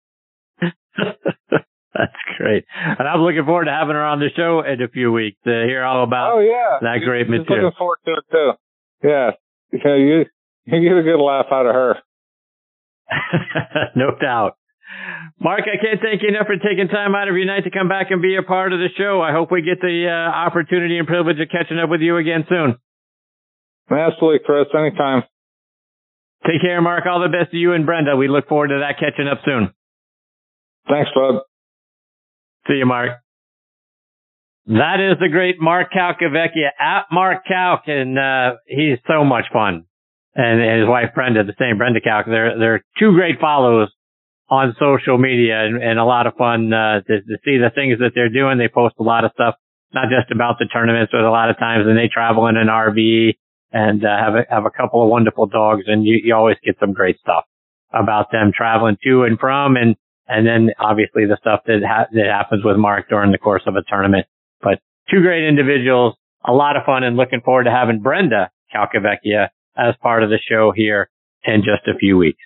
[1.97, 2.65] That's great.
[2.75, 5.65] And I'm looking forward to having her on the show in a few weeks to
[5.65, 6.77] hear all about oh, yeah.
[6.81, 7.73] that great She's material.
[7.73, 8.51] Looking forward to it too.
[9.03, 9.31] Yeah.
[9.73, 10.25] Yeah, you,
[10.65, 11.95] you get a good laugh out of her.
[13.95, 14.57] no doubt.
[15.39, 17.89] Mark, I can't thank you enough for taking time out of your night to come
[17.89, 19.21] back and be a part of the show.
[19.21, 22.45] I hope we get the uh, opportunity and privilege of catching up with you again
[22.47, 22.77] soon.
[23.89, 24.67] Absolutely, Chris.
[24.77, 25.23] Anytime.
[26.45, 27.05] Take care, Mark.
[27.05, 28.15] All the best to you and Brenda.
[28.15, 29.73] We look forward to that catching up soon.
[30.87, 31.41] Thanks, bud.
[32.67, 33.11] See you, Mark.
[34.67, 39.85] That is the great Mark Calcavecchia at Mark Calc, and uh, he's so much fun.
[40.35, 42.25] And, his wife Brenda, the same Brenda Calc.
[42.27, 43.89] They're they're two great follows
[44.49, 47.99] on social media, and, and a lot of fun uh, to, to see the things
[47.99, 48.57] that they're doing.
[48.57, 49.55] They post a lot of stuff,
[49.93, 52.67] not just about the tournaments, but a lot of times, and they travel in an
[52.67, 53.35] RV
[53.71, 56.75] and uh, have a, have a couple of wonderful dogs, and you, you always get
[56.79, 57.45] some great stuff
[57.91, 59.95] about them traveling to and from, and
[60.27, 63.75] and then obviously the stuff that ha- that happens with Mark during the course of
[63.75, 64.27] a tournament.
[64.61, 66.15] But two great individuals,
[66.45, 70.39] a lot of fun, and looking forward to having Brenda Calcavecchia as part of the
[70.49, 71.09] show here
[71.43, 72.41] in just a few weeks.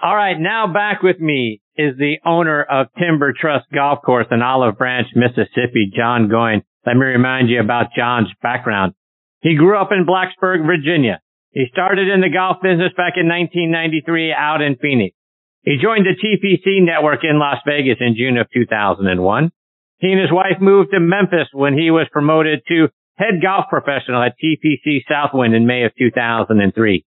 [0.00, 4.42] All right, now back with me is the owner of Timber Truss Golf Course in
[4.42, 6.62] Olive Branch, Mississippi, Jon Goin.
[6.86, 8.94] Let me remind you about Jon's background.
[9.40, 11.20] He grew up in Blacksburg, Virginia.
[11.50, 15.16] He started in the golf business back in 1993 out in Phoenix.
[15.62, 19.50] He joined the TPC network in Las Vegas in June of 2001.
[19.98, 24.22] He and his wife moved to Memphis when he was promoted to head golf professional
[24.22, 27.04] at TPC Southwind in May of 2003.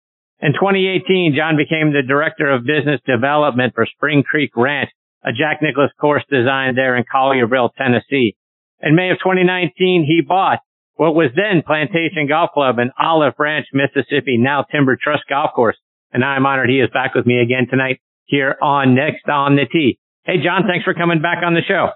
[0.40, 4.90] In 2018, Jon became the director of business development for Spring Creek Ranch,
[5.24, 8.36] a Jack Nicklaus course designed there in Collierville, Tennessee.
[8.82, 10.58] In May of 2019, he bought
[10.96, 15.78] what was then Plantation Golf Club in Olive Branch, Mississippi, now Timber Truss Golf Course.
[16.12, 19.66] And I'm honored he is back with me again tonight here on Next on the
[19.70, 19.98] Tee.
[20.24, 21.90] Hey, Jon, thanks for coming back on the show.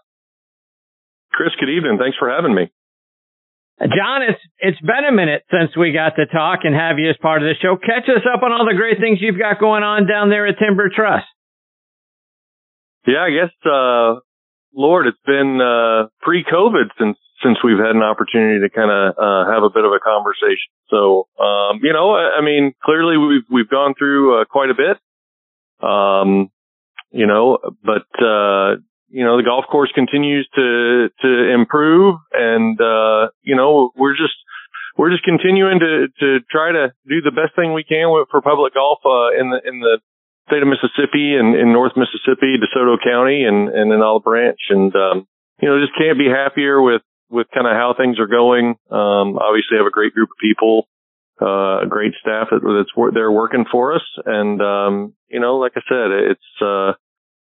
[1.32, 1.98] Chris, good evening.
[1.98, 2.70] Thanks for having me.
[3.80, 7.16] Jon, it's it's been a minute since we got to talk and have you as
[7.22, 7.76] part of the show.
[7.76, 10.58] Catch us up on all the great things you've got going on down there at
[10.58, 11.22] Timber Truss.
[13.06, 14.18] Yeah, I guess uh
[14.74, 19.46] Lord, it's been uh pre-COVID since since we've had an opportunity to kind of uh
[19.46, 20.74] have a bit of a conversation.
[20.90, 24.74] So, um you know, I, I mean, clearly we've we've gone through uh, quite a
[24.74, 24.98] bit.
[25.80, 26.50] Um
[27.10, 28.76] you know, but uh
[29.10, 34.36] you know, the golf course continues to, to improve and, uh, you know, we're just,
[34.96, 38.42] we're just continuing to, to try to do the best thing we can with, for
[38.42, 39.98] public golf, uh, in the, in the
[40.48, 44.60] state of Mississippi and in North Mississippi, DeSoto County and, and in Olive Branch.
[44.68, 45.26] And, um,
[45.60, 48.76] you know, just can't be happier with, with kind of how things are going.
[48.90, 50.84] Um, obviously have a great group of people,
[51.40, 54.02] uh, a great staff that, that's they're working for us.
[54.24, 56.92] And, um, you know, like I said, it's, uh,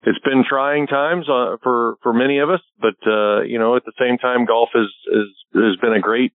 [0.04, 3.86] it's been trying times uh, for for many of us, but uh, you know, at
[3.86, 6.34] the same time, golf is is has been a great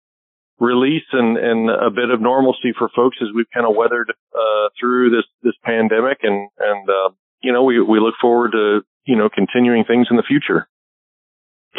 [0.60, 4.70] release and and a bit of normalcy for folks as we've kind of weathered uh,
[4.80, 7.10] through this this pandemic, and and uh,
[7.42, 10.68] you know, we we look forward to you know continuing things in the future.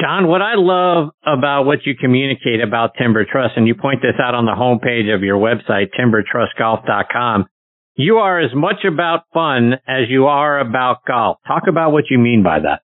[0.00, 4.20] Jon, what I love about what you communicate about Timber Truss, and you point this
[4.22, 7.46] out on the homepage of your website, timbertrussgolf.com,
[7.94, 11.38] you are as much about fun as you are about golf.
[11.46, 12.82] Talk about what you mean by that.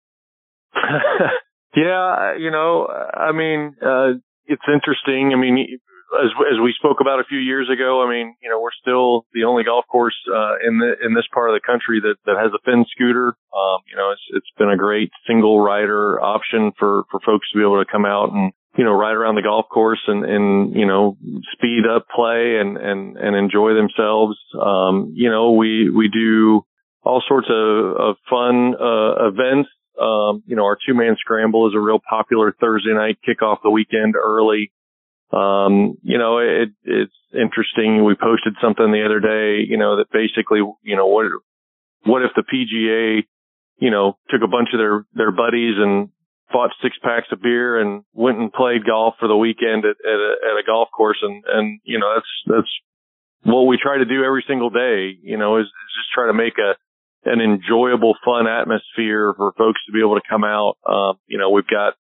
[1.76, 4.14] yeah, you know, I mean, uh,
[4.46, 5.32] it's interesting.
[5.34, 5.80] I mean,
[6.20, 9.26] as as we spoke about a few years ago, I mean, you know, we're still
[9.34, 12.38] the only golf course uh, in the in this part of the country that that
[12.38, 13.36] has a Finn scooter.
[13.56, 17.60] Um, you know, it's it's been a great single rider option for for folks to
[17.60, 20.76] be able to come out and you know, ride around the golf course and, and,
[20.76, 21.18] you know,
[21.54, 24.38] speed up play and, and, and enjoy themselves.
[24.60, 26.64] Um, you know, we, we do
[27.04, 29.70] all sorts of, of fun, uh, events.
[30.02, 33.60] Um, you know, our two man scramble is a real popular Thursday night kick off
[33.62, 34.72] the weekend early.
[35.32, 38.04] Um, you know, it, it's interesting.
[38.04, 41.26] We posted something the other day, you know, that basically, you know, what,
[42.04, 43.24] what if the PGA,
[43.78, 46.10] you know, took a bunch of their, their buddies and
[46.52, 50.20] bought six packs of beer and went and played golf for the weekend at, at,
[50.20, 51.20] a, at a golf course.
[51.22, 52.72] And, and, you know, that's, that's
[53.44, 56.34] what we try to do every single day, you know, is, is just try to
[56.34, 56.76] make a,
[57.24, 60.76] an enjoyable, fun atmosphere for folks to be able to come out.
[60.86, 61.94] Um, you know, we've got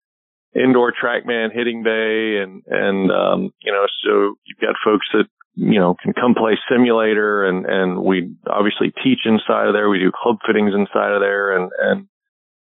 [0.55, 5.25] indoor TrackMan hitting bay and, and, um, you know, so you've got folks that,
[5.55, 9.89] you know, can come play simulator and, and we obviously teach inside of there.
[9.89, 12.07] We do club fittings inside of there and, and,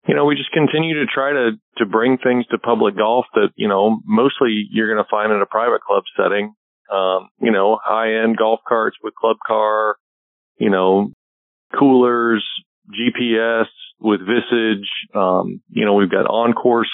[0.08, 3.50] you know, we just continue to try to, to bring things to public golf that,
[3.56, 6.54] you know, mostly you're going to find in a private club setting.
[6.92, 9.96] Um, you know, high end golf carts with club car,
[10.58, 11.10] you know,
[11.76, 12.46] coolers,
[12.88, 13.66] GPS
[13.98, 14.88] with Visage.
[15.12, 16.90] Um, you know, we've got on course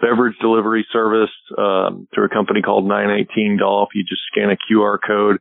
[0.00, 3.90] beverage delivery service, um, through a company called 918 Golf.
[3.94, 5.38] You just scan a QR code,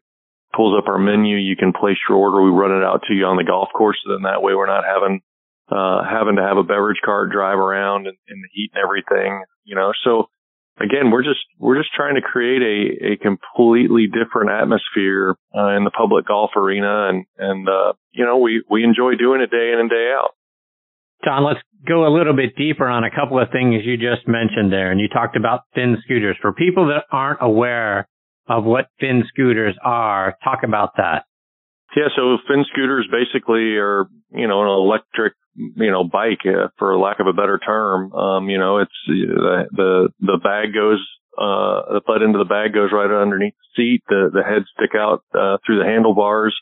[0.56, 1.38] pulls up our menu.
[1.38, 2.41] You can place your order.
[2.41, 3.97] We run it out to you on the golf course.
[4.03, 5.22] So then that way we're not having
[5.70, 9.43] uh, having to have a beverage cart drive around in, in the heat and everything,
[9.64, 9.91] you know.
[10.03, 10.30] So
[10.80, 15.84] again, we're just we're just trying to create a a completely different atmosphere uh, in
[15.84, 19.72] the public golf arena, and and uh, you know we we enjoy doing it day
[19.74, 20.32] in and day out.
[21.24, 24.72] Jon, let's go a little bit deeper on a couple of things you just mentioned
[24.72, 26.38] there, and you talked about Finn scooters.
[26.41, 28.07] For people that aren't aware
[28.47, 31.26] of what Finn scooters are, talk about that.
[31.95, 36.97] Yeah, so Finn scooters basically are, you know, an electric you know, bike, uh, for
[36.97, 38.11] lack of a better term.
[38.13, 40.99] Um, you know, it's the, the, the bag goes,
[41.38, 44.03] uh, the butt into the bag goes right underneath the seat.
[44.07, 46.55] The, the head stick out, uh, through the handlebars.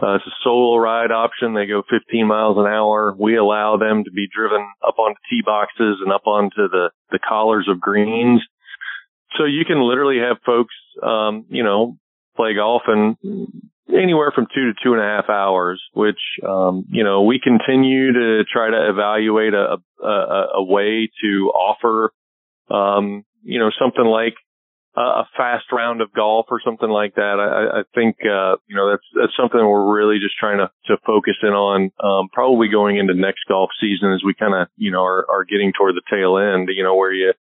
[0.00, 1.54] Uh, it's a solo ride option.
[1.54, 3.14] They go 15 miles an hour.
[3.18, 7.18] We allow them to be driven up onto tee boxes and up onto the, the
[7.18, 8.42] collars of greens.
[9.36, 11.98] So you can literally have folks, um, you know,
[12.36, 13.16] play golf and
[13.88, 18.12] anywhere from two to two and a half hours, which, um, you know, we continue
[18.12, 22.12] to try to evaluate a, a, a way to offer,
[22.70, 24.34] um, you know, something like
[24.96, 27.38] a fast round of golf or something like that.
[27.38, 30.96] I, I think, uh, you know, that's, that's something we're really just trying to, to
[31.06, 34.90] focus in on, um, probably going into next golf season as we kind of, you
[34.90, 37.32] know, are, are getting toward the tail end, you know, where you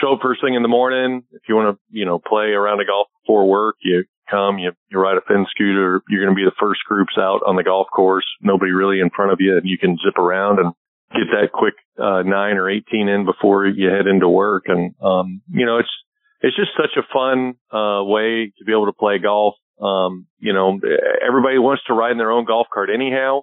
[0.00, 1.24] show up first thing in the morning.
[1.32, 4.70] If you want to, you know, play around a golf before work, you come, you,
[4.90, 6.02] you ride a Finn scooter.
[6.08, 8.26] You're going to be the first groups out on the golf course.
[8.40, 10.72] Nobody really in front of you and you can zip around and
[11.12, 14.66] get that quick, uh, nine or 18 in before you head into work.
[14.68, 15.90] And, um, you know, it's,
[16.40, 19.54] it's just such a fun uh, way to be able to play golf.
[19.80, 20.78] Um, you know,
[21.26, 23.42] everybody wants to ride in their own golf cart anyhow.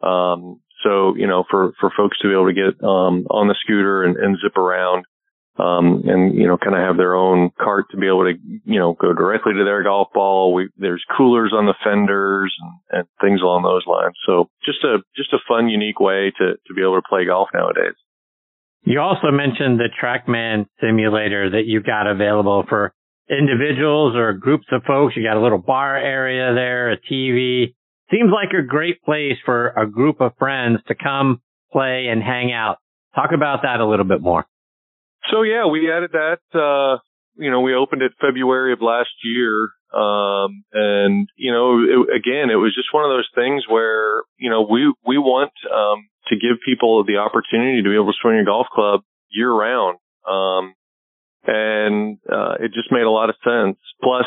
[0.00, 3.56] Um, so, you know, for, for folks to be able to get, um, on the
[3.62, 5.04] scooter and, and zip around,
[5.58, 8.34] um, and, you know, kind of have their own cart to be able to,
[8.64, 10.54] you know, go directly to their golf ball.
[10.54, 14.16] We, there's coolers on the fenders and, and things along those lines.
[14.26, 17.50] So just a, just a fun, unique way to, to be able to play golf
[17.52, 17.94] nowadays.
[18.84, 22.92] You also mentioned the TrackMan simulator that you've got available for
[23.30, 25.14] individuals or groups of folks.
[25.16, 27.74] You got a little bar area there, a TV.
[28.10, 31.40] Seems like a great place for a group of friends to come
[31.72, 32.76] play and hang out.
[33.14, 34.44] Talk about that a little bit more.
[35.30, 36.98] So yeah, we added that, uh,
[37.36, 39.70] you know, we opened it February of last year.
[39.92, 44.48] Um, and, you know, it, again, it was just one of those things where, you
[44.48, 48.38] know, we, we want, um, to give people the opportunity to be able to swing
[48.38, 49.98] a golf club year round.
[50.26, 50.74] Um,
[51.46, 53.76] and, uh, it just made a lot of sense.
[54.02, 54.26] Plus,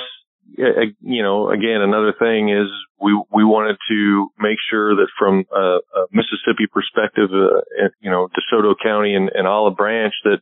[1.01, 2.67] you know, again, another thing is
[3.01, 8.27] we, we wanted to make sure that from a, a Mississippi perspective, uh, you know,
[8.37, 10.41] DeSoto County and, and Olive Branch that,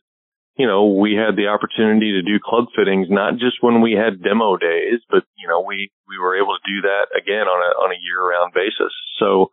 [0.56, 4.22] you know, we had the opportunity to do club fittings, not just when we had
[4.22, 7.72] demo days, but, you know, we, we were able to do that again on a,
[7.82, 8.94] on a year round basis.
[9.18, 9.50] So,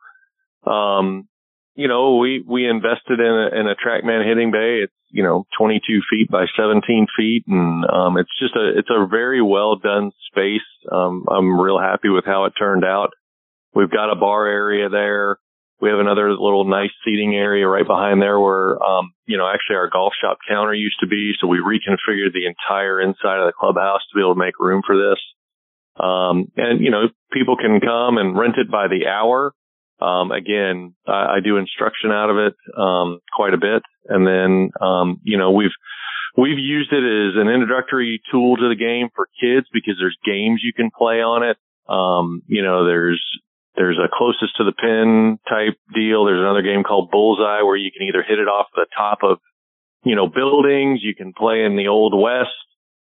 [0.70, 1.26] um,
[1.74, 4.80] you know, we, we invested in a, in a TrackMan hitting bay.
[4.84, 7.44] It's, you know, 22 feet by 17 feet.
[7.48, 10.68] And, um, it's just a, it's a very well done space.
[10.92, 13.10] Um, I'm real happy with how it turned out.
[13.74, 15.38] We've got a bar area there.
[15.80, 19.76] We have another little nice seating area right behind there where, um, you know, actually
[19.76, 21.32] our golf shop counter used to be.
[21.40, 24.82] So we reconfigured the entire inside of the clubhouse to be able to make room
[24.86, 25.18] for this.
[25.96, 29.52] Um, and, you know, people can come and rent it by the hour.
[30.00, 33.82] Um, again, I, I, do instruction out of it, um, quite a bit.
[34.08, 35.76] And then, um, you know, we've,
[36.38, 40.62] we've used it as an introductory tool to the game for kids because there's games
[40.64, 41.58] you can play on it.
[41.86, 43.22] Um, you know, there's,
[43.76, 46.24] there's a closest to the pin type deal.
[46.24, 49.38] There's another game called Bullseye where you can either hit it off the top of,
[50.04, 51.00] you know, buildings.
[51.02, 52.50] You can play in the old west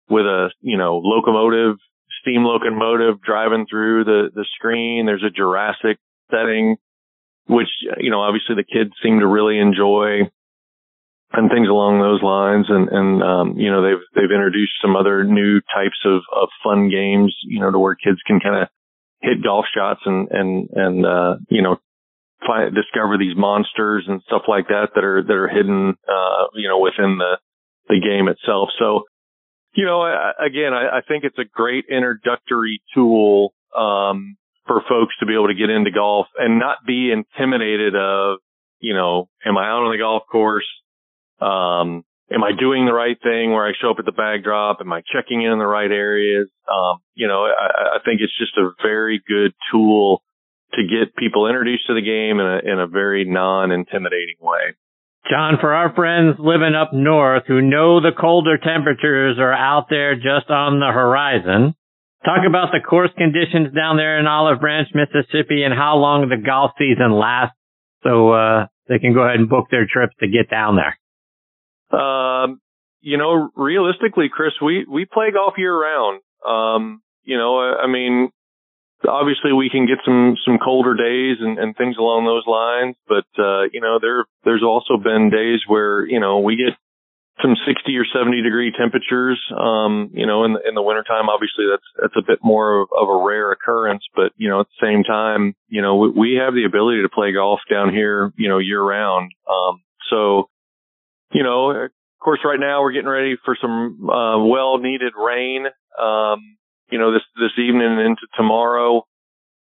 [0.08, 1.76] with a, you know, locomotive,
[2.20, 5.06] steam locomotive driving through the, the screen.
[5.06, 5.98] There's a Jurassic
[6.30, 6.76] setting,
[7.46, 10.28] which, you know, obviously the kids seem to really enjoy
[11.32, 12.66] and things along those lines.
[12.68, 16.90] And, and, um, you know, they've, they've introduced some other new types of, of fun
[16.90, 18.68] games, you know, to where kids can kind of
[19.22, 21.76] hit golf shots and, and, and, uh, you know,
[22.46, 26.68] find, discover these monsters and stuff like that that are, that are hidden, uh, you
[26.68, 27.38] know, within the,
[27.88, 28.70] the game itself.
[28.78, 29.04] So,
[29.74, 35.14] you know, I, again, I, I think it's a great introductory tool, um, for folks
[35.18, 38.38] to be able to get into golf and not be intimidated of,
[38.80, 40.68] you know, am I out on the golf course?
[41.40, 44.78] Um, am I doing the right thing where I show up at the bag drop?
[44.80, 46.48] Am I checking in in the right areas?
[46.70, 50.22] Um, you know, I, I think it's just a very good tool
[50.74, 54.74] to get people introduced to the game in a, in a very non-intimidating way.
[55.30, 60.16] Jon, for our friends living up north who know the colder temperatures are out there
[60.16, 61.74] just on the horizon,
[62.24, 66.36] Talk about the course conditions down there in Olive Branch, Mississippi, and how long the
[66.36, 67.58] golf season lasts,
[68.04, 70.96] so uh, they can go ahead and book their trips to get down there.
[71.92, 72.60] Um,
[73.00, 76.20] you know, realistically, Chris, we we play golf year round.
[76.46, 78.30] Um, you know, I, I mean,
[79.08, 83.26] obviously we can get some some colder days and, and things along those lines, but
[83.42, 86.76] uh, you know, there there's also been days where you know we get
[87.40, 89.40] some 60 or 70 degree temperatures.
[89.50, 92.88] Um, you know, in the, in the wintertime, obviously that's, that's a bit more of,
[92.96, 96.40] of, a rare occurrence, but, you know, at the same time, you know, we, we
[96.40, 99.32] have the ability to play golf down here, you know, year round.
[99.48, 100.50] Um, so,
[101.32, 105.66] you know, of course, right now we're getting ready for some, uh, well needed rain.
[106.00, 106.56] Um,
[106.90, 109.06] you know, this, this evening into tomorrow.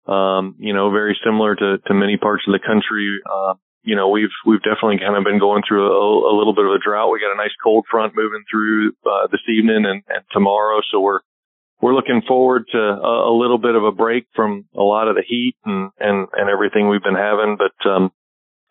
[0.07, 3.21] Um, you know, very similar to, to many parts of the country.
[3.31, 6.65] Uh, you know, we've we've definitely kind of been going through a, a little bit
[6.65, 7.13] of a drought.
[7.13, 11.01] We got a nice cold front moving through uh, this evening and, and tomorrow, so
[11.01, 11.21] we're
[11.81, 15.15] we're looking forward to a, a little bit of a break from a lot of
[15.15, 17.57] the heat and and and everything we've been having.
[17.57, 18.11] But um,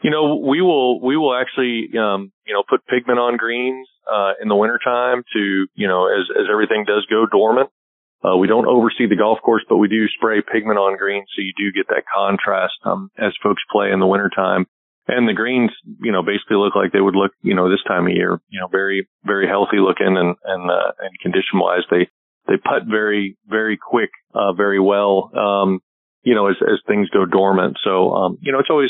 [0.02, 3.88] you know, we will we will actually um, you know put pigment on greens.
[4.12, 7.70] uh, in the wintertime to, you know, as, as everything does go dormant.
[8.24, 11.28] Uh, we don't oversee the golf course, but we do spray pigment on greens.
[11.36, 14.66] So you do get that contrast, um, as folks play in the wintertime.
[15.08, 15.72] And the greens,
[16.02, 18.60] you know, basically look like they would look, you know, this time of year, you
[18.60, 22.10] know, very, very healthy looking and, and, uh, and condition wise, they,
[22.48, 25.80] they putt very, very quick, uh, very well, um,
[26.24, 27.78] you know, as, as things go dormant.
[27.84, 28.90] So, um, you know, it's always,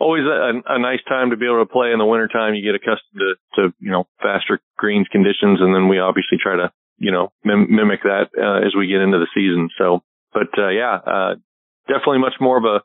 [0.00, 2.54] always a, a nice time to be able to play in the wintertime.
[2.54, 5.60] You get accustomed to, to, you know, faster greens conditions.
[5.60, 9.02] And then we obviously try to, you know, mim- mimic that, uh, as we get
[9.02, 9.68] into the season.
[9.78, 10.00] So,
[10.32, 11.34] but, uh, yeah, uh,
[11.88, 12.80] definitely much more of a,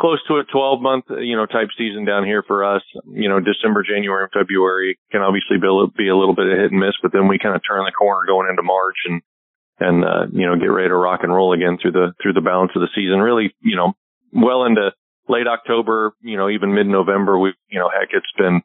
[0.00, 2.82] close to a 12 month, you know, type season down here for us.
[3.12, 6.56] You know, December, January, and February can obviously be a, be a little bit of
[6.56, 9.20] hit and miss, but then we kind of turn the corner going into March and,
[9.78, 12.40] and, uh, you know, get ready to rock and roll again through the, through the
[12.40, 13.20] balance of the season.
[13.20, 13.92] Really, you know,
[14.32, 14.92] well into
[15.30, 18.62] late October, you know, even mid November, we've, you know, heck, it's been,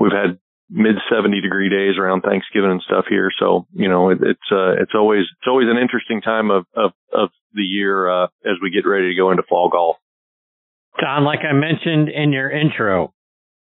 [0.00, 0.38] we've had
[0.70, 3.30] mid 70 degree days around Thanksgiving and stuff here.
[3.38, 6.92] So, you know, it, it's, uh, it's always, it's always an interesting time of, of,
[7.12, 9.96] of the year, uh, as we get ready to go into fall golf.
[11.00, 13.14] Jon, like I mentioned in your intro,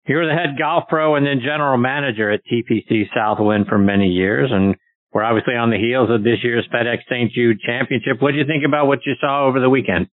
[0.07, 4.07] you were the head golf pro and then general manager at TPC Southwind for many
[4.07, 4.49] years.
[4.51, 4.75] And
[5.13, 7.31] we're obviously on the heels of this year's FedEx St.
[7.31, 8.21] Jude Championship.
[8.21, 10.07] What do you think about what you saw over the weekend?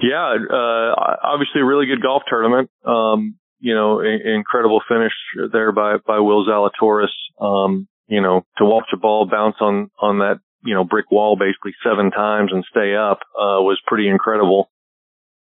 [0.00, 2.70] Yeah, uh, obviously a really good golf tournament.
[2.84, 5.12] Um, you know, a- incredible finish
[5.52, 7.12] there by, by Will Zalatoris.
[7.40, 11.36] Um, you know, to watch a ball bounce on, on that, you know, brick wall
[11.36, 14.70] basically seven times and stay up, uh, was pretty incredible.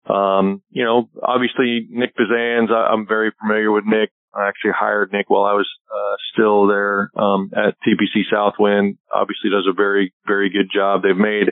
[0.08, 4.12] Um, you know, obviously Nick Bazans, I, I'm very familiar with Nick.
[4.34, 8.98] I actually hired Nick while I was, uh, still there, um, at TPC Southwind.
[9.14, 11.02] Obviously does a very, very good job.
[11.04, 11.52] They've made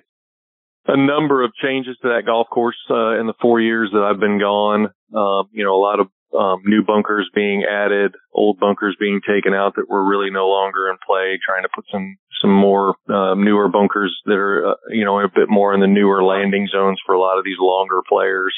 [0.88, 4.20] a number of changes to that golf course, uh, in the four years that I've
[4.20, 4.90] been gone.
[5.16, 6.08] Um, you know, a lot of,
[6.38, 10.90] um, new bunkers being added, old bunkers being taken out that were really no longer
[10.90, 15.04] in play, trying to put some some more uh, newer bunkers that are, uh, you
[15.04, 18.02] know, a bit more in the newer landing zones for a lot of these longer
[18.08, 18.56] players.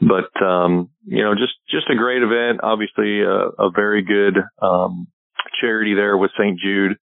[0.00, 2.60] But, um, you know, just, just a great event.
[2.62, 5.08] Obviously, a, a very good, um,
[5.60, 6.58] charity there with St.
[6.58, 6.96] Jude.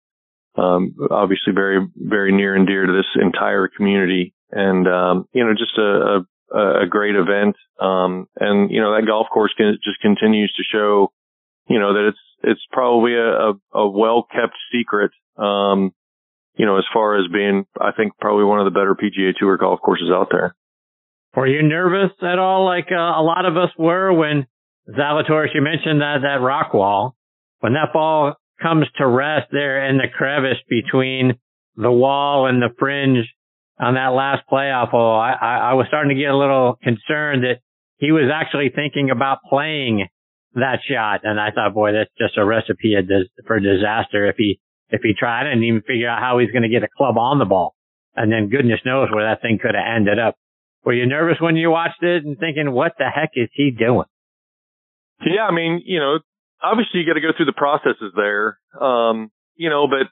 [0.56, 4.32] Um, obviously very, very near and dear to this entire community.
[4.50, 6.24] And, um, you know, just a,
[6.54, 7.56] a, a great event.
[7.80, 11.12] Um, and, you know, that golf course can, just continues to show,
[11.68, 15.92] you know, that it's, it's probably a, a, a well kept secret um,
[16.56, 19.56] you know, as far as being, I think probably one of the better PGA Tour
[19.58, 20.56] golf courses out there.
[21.34, 24.46] Were you nervous at all, like uh, a lot of us were when
[24.88, 25.54] Zalatoris?
[25.54, 27.14] You mentioned that that rock wall
[27.60, 31.38] when that ball comes to rest there in the crevice between
[31.76, 33.26] the wall and the fringe
[33.78, 35.18] on that last playoff hole.
[35.18, 37.60] I, I, I was starting to get a little concerned that
[37.98, 40.08] he was actually thinking about playing
[40.54, 42.96] that shot, and I thought, boy, that's just a recipe
[43.46, 44.58] for disaster if he
[44.88, 47.38] if he tried and even figure out how he's going to get a club on
[47.38, 47.74] the ball.
[48.14, 50.36] And then goodness knows where that thing could have ended up.
[50.84, 54.06] Were you nervous when you watched it and thinking, what the heck is he doing?
[55.26, 56.20] Yeah, I mean, you know,
[56.62, 58.58] obviously you got to go through the processes there.
[58.80, 60.06] Um, you know, but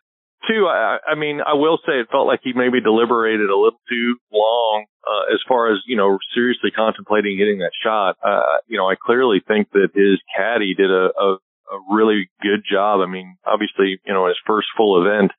[0.49, 3.81] two, I, I mean, I will say it felt like he maybe deliberated a little
[3.89, 8.17] too long, uh, as far as, you know, seriously contemplating getting that shot.
[8.25, 11.37] Uh, you know, I clearly think that his caddy did a, a
[11.73, 13.01] a really good job.
[13.01, 15.33] I mean, obviously, you know, his first full event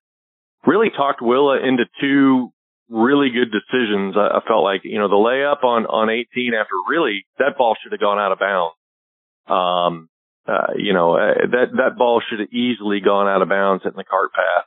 [0.66, 2.49] really talked Willa into two
[2.89, 4.16] really good decisions.
[4.18, 7.76] I, I felt like, you know, the layup on, on 18 after really that ball
[7.82, 8.76] should have gone out of bounds.
[9.47, 10.10] Um,
[10.47, 13.93] uh, you know, uh, that, that ball should have easily gone out of bounds in
[13.95, 14.66] the cart path,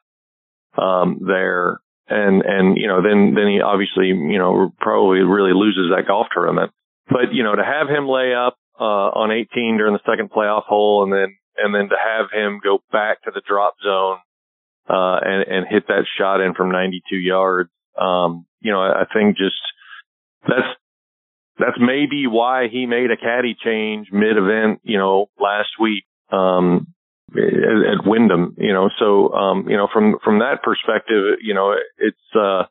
[0.80, 1.80] um, there.
[2.08, 6.28] And, and, you know, then, then he obviously, you know, probably really loses that golf
[6.32, 6.72] tournament.
[7.08, 10.64] But, you know, to have him lay up, uh, on 18 during the second playoff
[10.64, 14.18] hole and then and then to have him go back to the drop zone
[14.88, 17.70] uh, and and hit that shot in from 92 yards.
[18.00, 19.60] Um, you know, I, I think just
[20.46, 20.68] that's
[21.58, 24.80] that's maybe why he made a caddy change mid-event.
[24.84, 26.94] You know, last week um,
[27.36, 28.54] at, at Wyndham.
[28.58, 32.64] You know, so um, you know from from that perspective, you know, it's uh,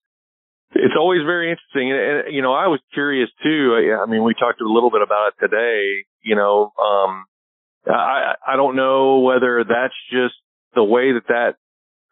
[0.73, 1.91] it's always very interesting.
[1.91, 3.73] And, and, you know, I was curious too.
[3.75, 6.05] I, I mean, we talked a little bit about it today.
[6.21, 7.25] You know, um,
[7.87, 10.35] I, I don't know whether that's just
[10.75, 11.55] the way that that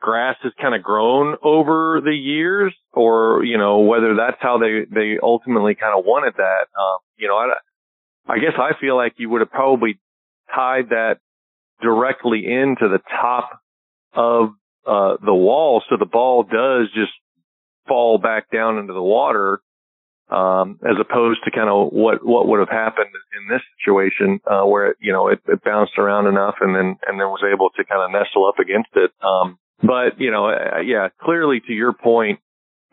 [0.01, 4.85] grass has kind of grown over the years or, you know, whether that's how they,
[4.89, 6.67] they ultimately kind of wanted that.
[6.79, 7.53] Um, you know, I,
[8.27, 9.99] I guess I feel like you would have probably
[10.53, 11.17] tied that
[11.81, 13.59] directly into the top
[14.13, 14.49] of,
[14.87, 15.81] uh, the wall.
[15.89, 17.13] So the ball does just
[17.87, 19.61] fall back down into the water.
[20.29, 24.63] um, as opposed to kind of what what would have happened in this situation uh,
[24.63, 27.69] where it, you know it, it bounced around enough and then and then was able
[27.77, 29.11] to kind of nestle up against it.
[29.23, 32.39] Um, but you know, uh, yeah, clearly to your point,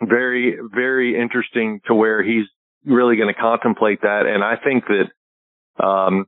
[0.03, 2.45] very very interesting to where he's
[2.85, 6.27] really going to contemplate that, and I think that um,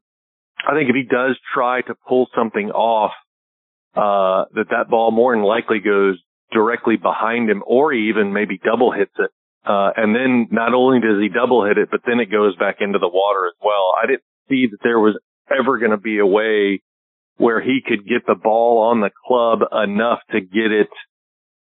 [0.66, 3.12] I think if he does try to pull something off,
[3.94, 6.18] uh, that that ball more than likely goes
[6.52, 9.30] directly behind him, or he even maybe double hits it.
[9.66, 12.76] Uh, and then not only does he double hit it, but then it goes back
[12.80, 13.94] into the water as well.
[14.02, 15.18] I didn't see that there was
[15.50, 16.82] ever going to be a way
[17.36, 20.88] where he could get the ball on the club enough to get it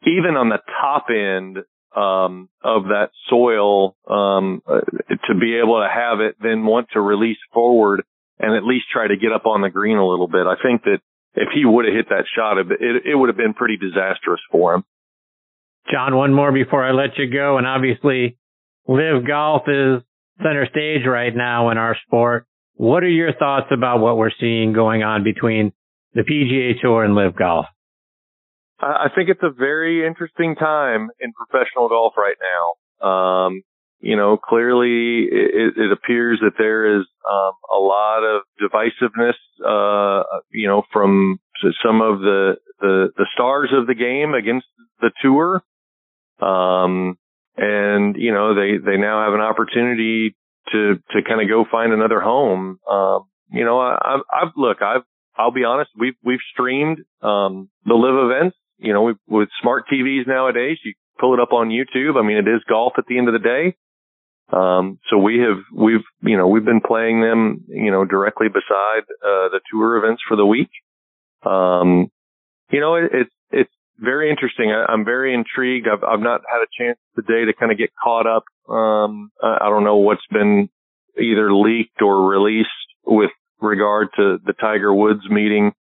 [0.06, 1.58] even on the top end
[1.96, 4.80] um, of that soil um, uh,
[5.26, 8.02] to be able to have it then want to release forward
[8.38, 10.46] and at least try to get up on the green a little bit.
[10.46, 10.98] I think that
[11.34, 12.66] if he would have hit that shot, it,
[13.04, 14.84] it would have been pretty disastrous for him.
[15.90, 17.58] Jon, one more before I let you go.
[17.58, 18.36] And obviously,
[18.86, 20.02] LIV Golf is
[20.42, 22.46] center stage right now in our sport.
[22.74, 25.72] What are your thoughts about what we're seeing going on between
[26.14, 27.66] the PGA Tour and LIV Golf?
[28.80, 33.06] I think it's a very interesting time in professional golf right now.
[33.08, 33.62] Um,
[34.00, 39.34] you know, clearly it, it appears that there is um, a lot of divisiveness,
[39.66, 41.38] uh, you know, from
[41.84, 44.66] some of the, the, the stars of the game against
[45.00, 45.62] the tour.
[46.40, 47.18] Um,
[47.56, 50.36] and you know, they, they now have an opportunity
[50.70, 52.78] to, to kind of go find another home.
[52.88, 55.02] Um, you know, I, I've, look, I've,
[55.36, 60.28] I'll be honest, we've, we've streamed, um, the LIV events, you know, with smart TVs
[60.28, 62.16] nowadays, you pull it up on YouTube.
[62.16, 63.76] I mean, it is golf at the end of the day.
[64.50, 69.02] Um, so we have, we've, you know, we've been playing them, you know, directly beside,
[69.22, 70.70] uh, the tour events for the week.
[71.44, 72.10] Um,
[72.70, 74.72] you know, it, it's, it's very interesting.
[74.72, 75.86] I, am very intrigued.
[75.86, 78.44] I've, I've not had a chance today to kind of get caught up.
[78.72, 80.70] Um, I, I don't know what's been
[81.20, 82.70] either leaked or released
[83.04, 83.30] with
[83.60, 85.72] regard to the Tiger Woods meeting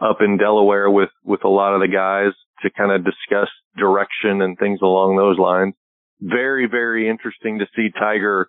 [0.00, 4.40] up in Delaware with, with a lot of the guys to kind of discuss direction
[4.40, 5.74] and things along those lines
[6.20, 8.48] very, very interesting to see Tiger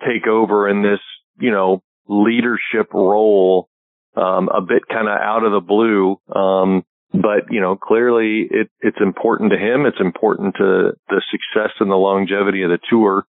[0.00, 1.00] take over in this,
[1.38, 3.68] you know, leadership role,
[4.16, 6.20] um, a bit kind of out of the blue.
[6.34, 9.86] Um, but you know, clearly it, it's important to him.
[9.86, 13.26] It's important to the success and the longevity of the tour.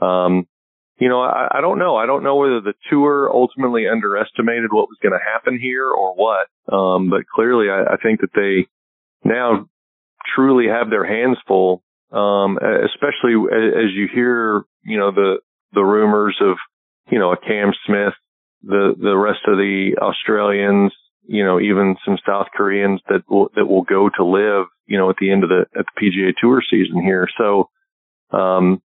[0.00, 0.46] Um,
[0.98, 1.96] you know, I, I don't know.
[1.96, 6.14] I don't know whether the tour ultimately underestimated what was going to happen here or
[6.14, 6.46] what.
[6.72, 8.68] Um, but clearly I, I think that they
[9.28, 9.68] now
[10.34, 11.82] truly have their hands full
[12.14, 15.38] um, especially as you hear, you know, the,
[15.72, 16.56] the rumors of,
[17.10, 18.14] you know, a Cam Smith,
[18.62, 20.92] the, the rest of the Australians,
[21.26, 25.10] you know, even some South Koreans that will, that will go to LIV, you know,
[25.10, 27.26] at the end of the, at the PGA tour season here.
[27.36, 27.68] So,
[28.30, 28.80] um,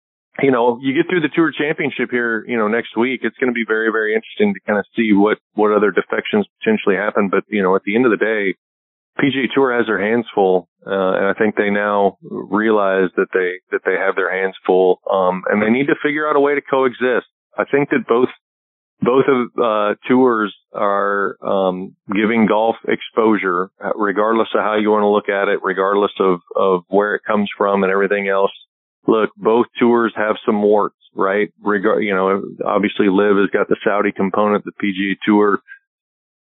[0.42, 3.50] you know, you get through the tour championship here, you know, next week, it's going
[3.50, 7.30] to be very, very interesting to kind of see what, what other defections potentially happen.
[7.30, 8.56] But, you know, at the end of the day,
[9.20, 13.60] PGA Tour has their hands full, uh, and I think they now realize that they
[13.72, 16.56] that they have their hands full, um, and they need to figure out a way
[16.56, 17.28] to coexist.
[17.58, 18.30] I think that both
[19.02, 25.10] both of uh, tours are um, giving golf exposure, regardless of how you want to
[25.10, 28.52] look at it, regardless of of where it comes from and everything else.
[29.08, 31.54] Look, both tours have some warts, right?
[31.62, 35.60] Regard, you know, obviously, LIV has got the Saudi component, the PGA Tour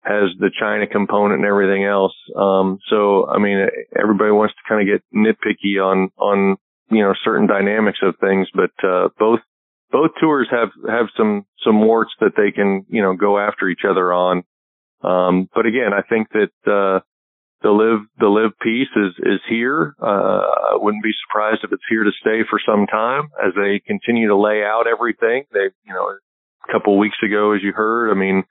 [0.04, 2.14] has the China component and everything else.
[2.36, 6.58] Um, so, I mean, everybody wants to kind of get nitpicky on, on,
[6.90, 9.40] you know, certain dynamics of things, but, uh, both,
[9.92, 13.86] both tours have, have some, some warts that they can, you know, go after each
[13.90, 14.44] other on.
[15.02, 17.00] Um, but again, I think that, uh,
[17.62, 19.96] the LIV, the LIV piece is, is here.
[20.02, 23.80] Uh, I wouldn't be surprised if it's here to stay for some time as they
[23.80, 25.46] continue to lay out everything.
[25.54, 28.44] They, you know, a couple of weeks ago, as you heard, I mean,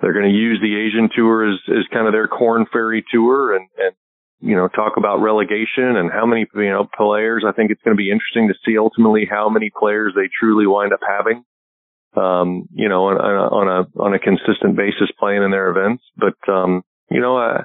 [0.00, 3.54] they're going to use the Asian tour as, as kind of their Korn Ferry tour
[3.54, 3.94] and, and,
[4.40, 7.44] you know, talk about relegation and how many, you know, players.
[7.46, 10.66] I think it's going to be interesting to see ultimately how many players they truly
[10.66, 11.44] wind up having,
[12.16, 16.02] um, you know, on, on a, on a consistent basis playing in their events.
[16.16, 17.64] But, um, you know, I,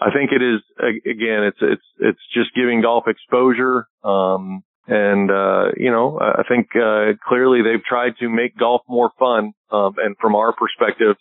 [0.00, 3.86] I think it is, again, it's, it's, it's just giving golf exposure.
[4.02, 9.10] Um, and, uh, you know, I think, uh, clearly they've tried to make golf more
[9.18, 9.52] fun.
[9.70, 11.16] Um, and from our perspective,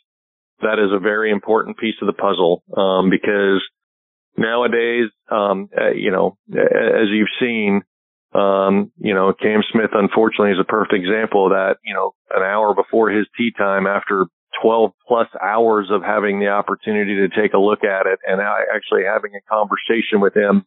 [0.61, 3.61] that is a very important piece of the puzzle um, because
[4.37, 7.81] nowadays, um, uh, you know, as you've seen,
[8.33, 11.77] um, you know, Cam Smith unfortunately is a perfect example of that.
[11.83, 14.27] You know, an hour before his tee time, after
[14.61, 19.03] 12 plus hours of having the opportunity to take a look at it and actually
[19.03, 20.65] having a conversation with him,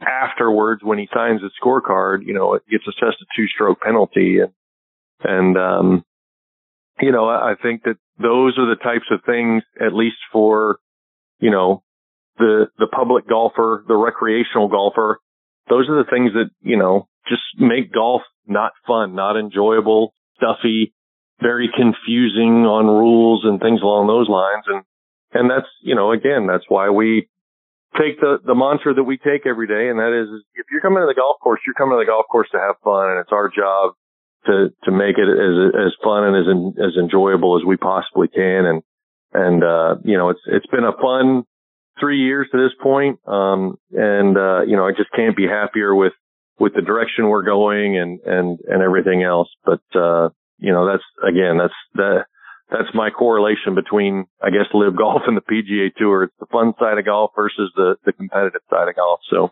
[0.00, 4.38] afterwards when he signs the scorecard, you know, it gets assessed a two stroke penalty
[4.40, 4.52] and,
[5.24, 6.04] and, um,
[7.00, 10.78] you know, I think that those are the types of things, at least for,
[11.38, 11.82] you know,
[12.38, 15.20] the, the public golfer, the recreational golfer.
[15.68, 20.94] Those are the things that, you know, just make golf not fun, not enjoyable, stuffy,
[21.40, 24.64] very confusing on rules and things along those lines.
[24.66, 24.82] And,
[25.34, 27.28] and that's, you know, again, that's why we
[27.96, 29.88] take the, the mantra that we take every day.
[29.88, 32.26] And that is, if you're coming to the golf course, you're coming to the golf
[32.30, 33.10] course to have fun.
[33.10, 33.94] And it's our job
[34.46, 38.66] to, to make it as, as fun and as, as enjoyable as we possibly can.
[38.66, 38.82] And,
[39.32, 41.44] and, uh, you know, it's, it's been a fun
[42.00, 43.18] three years to this point.
[43.26, 46.12] Um, and, uh, you know, I just can't be happier with,
[46.58, 49.48] with the direction we're going and, and, and everything else.
[49.64, 52.24] But, uh, you know, that's again, that's the,
[52.70, 56.24] that's my correlation between, I guess, LIV golf and the PGA tour.
[56.24, 59.20] It's the fun side of golf versus the, the competitive side of golf.
[59.30, 59.50] So.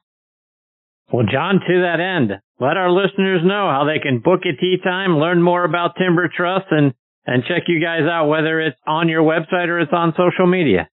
[1.12, 4.76] Well, Jon, to that end, let our listeners know how they can book a tee
[4.82, 6.94] time, learn more about Timber Truss and,
[7.26, 10.88] and check you guys out, whether it's on your website or it's on social media.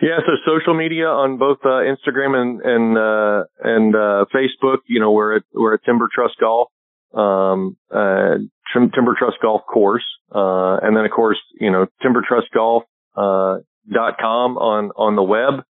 [0.00, 4.78] Yeah, so social media on both uh, Instagram and and uh, and uh, Facebook.
[4.88, 6.70] You know, we're at we're at Timber Truss Golf,
[7.14, 8.38] um, uh,
[8.74, 10.02] Timber Truss Golf Course,
[10.34, 12.82] uh, and then of course, you know, Timber Truss Golf
[13.14, 13.58] uh,
[13.88, 15.62] dot com on on the web.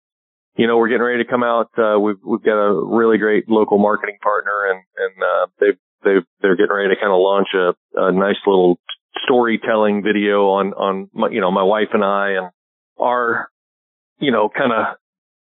[0.56, 1.70] You know, we're getting ready to come out.
[1.78, 6.26] Uh, we've we've got a really great local marketing partner, and and uh, they've they've
[6.42, 8.78] they're getting ready to kind of launch a, a nice little
[9.24, 12.50] storytelling video on on my, you know my wife and I and
[12.98, 13.48] our
[14.18, 14.96] you know kind of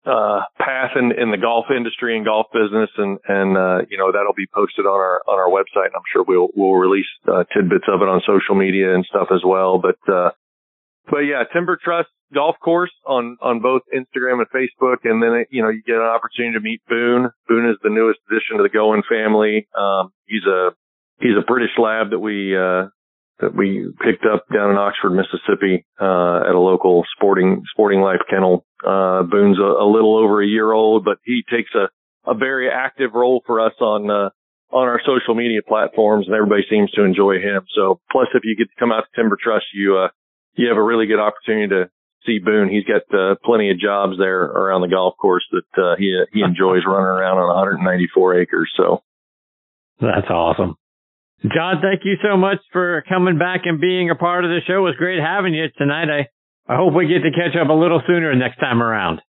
[0.05, 2.89] uh, path in, in the golf industry and golf business.
[2.97, 5.93] And, and, uh, you know, that'll be posted on our, on our website.
[5.93, 9.27] And I'm sure we'll, we'll release, uh, tidbits of it on social media and stuff
[9.31, 9.77] as well.
[9.79, 10.31] But, uh,
[11.11, 14.97] but yeah, Timber Truss golf course on, on both Instagram and Facebook.
[15.03, 17.29] And then, you know, you get an opportunity to meet Boone.
[17.47, 19.67] Boone is the newest addition to the Goin family.
[19.77, 20.71] Um, he's a,
[21.19, 22.87] he's a British lab that we, uh,
[23.39, 28.21] that we picked up down in Oxford, Mississippi, uh, at a local sporting, sporting life
[28.29, 28.65] kennel.
[28.85, 31.89] Uh, Boone's a, a, little over a year old, but he takes a,
[32.29, 34.29] a very active role for us on, uh,
[34.71, 37.65] on our social media platforms and everybody seems to enjoy him.
[37.75, 40.09] So plus if you get to come out to Timber Truss, you, uh,
[40.55, 41.89] you have a really good opportunity to
[42.25, 42.69] see Boone.
[42.69, 46.41] He's got, uh, plenty of jobs there around the golf course that, uh, he, he
[46.45, 48.71] enjoys running around on 194 acres.
[48.77, 49.03] So
[49.99, 50.75] that's awesome.
[51.41, 54.85] Jon, thank you so much for coming back and being a part of the show.
[54.85, 56.05] It was great having you tonight.
[56.09, 56.29] I,
[56.71, 59.21] I hope we get to catch up a little sooner next time around.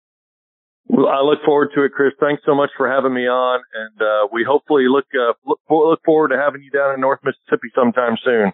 [0.89, 2.15] Well, I look forward to it, Chris.
[2.19, 6.01] Thanks so much for having me on, and uh, we hopefully look, uh, look look
[6.05, 8.53] forward to having you down in North Mississippi sometime soon.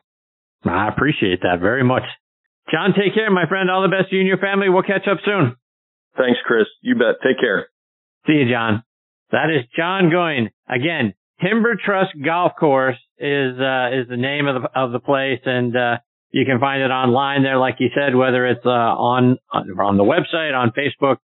[0.71, 2.03] I appreciate that very much.
[2.71, 3.71] Jon, take care, my friend.
[3.71, 4.69] All the best to you and your family.
[4.69, 5.57] We'll catch up soon.
[6.17, 6.67] Thanks, Chris.
[6.81, 7.23] You bet.
[7.23, 7.69] Take care.
[8.27, 8.83] See you, Jon.
[9.31, 14.63] That is Jon Goin Again, Timber Truss Golf Course is uh, is the name of
[14.63, 15.99] the of the place, and uh,
[16.31, 20.05] you can find it online there, like you said, whether it's uh, on on the
[20.05, 21.17] website, on Facebook,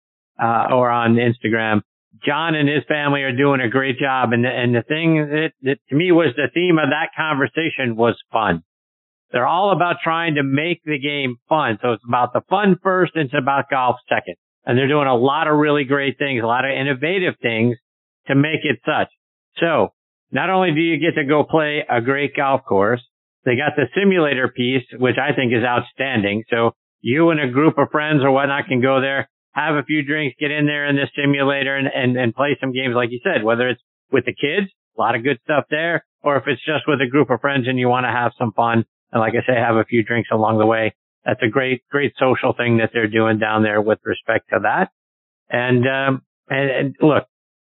[0.43, 1.81] uh, or on Instagram.
[2.25, 5.53] Jon and his family are doing a great job, and the, and the thing that,
[5.63, 8.63] that to me was the theme of that conversation was fun.
[9.33, 11.79] They're all about trying to make the game fun.
[11.83, 14.35] So it's about the fun first, and it's about golf second.
[14.65, 17.77] And they're doing a lot of really great things, a lot of innovative things
[18.27, 19.09] to make it such.
[19.59, 19.93] So
[20.31, 23.03] not only do you get to go play a great golf course,
[23.45, 26.45] they got the simulator piece, which I think is outstanding.
[26.51, 30.05] So you and a group of friends or whatnot can go there, have a few
[30.05, 33.21] drinks, get in there in this simulator and, and, and play some games, like you
[33.25, 33.83] said, whether it's
[34.13, 37.09] with the kids, a lot of good stuff there, or if it's just with a
[37.09, 38.85] group of friends and you want to have some fun.
[39.13, 40.95] And like I say, have a few drinks along the way.
[41.25, 44.91] That's a great, great social thing that they're doing down there with respect to that.
[45.51, 47.25] And, um, and, and look,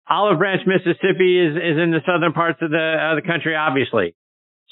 [0.10, 4.16] Olive Branch, Mississippi is, is in the southern parts of the, uh, the country, obviously.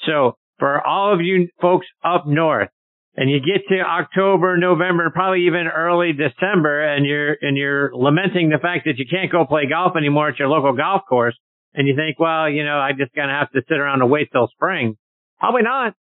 [0.06, 2.70] So for all of you folks up north
[3.16, 8.48] and you get to October, November, probably even early December and you're, and you're lamenting
[8.48, 11.36] the fact that you can't go play golf anymore at your local golf course
[11.74, 14.30] and you think, well, you know, I just gonna have to sit around and wait
[14.32, 14.96] till spring.
[15.38, 15.94] Probably not.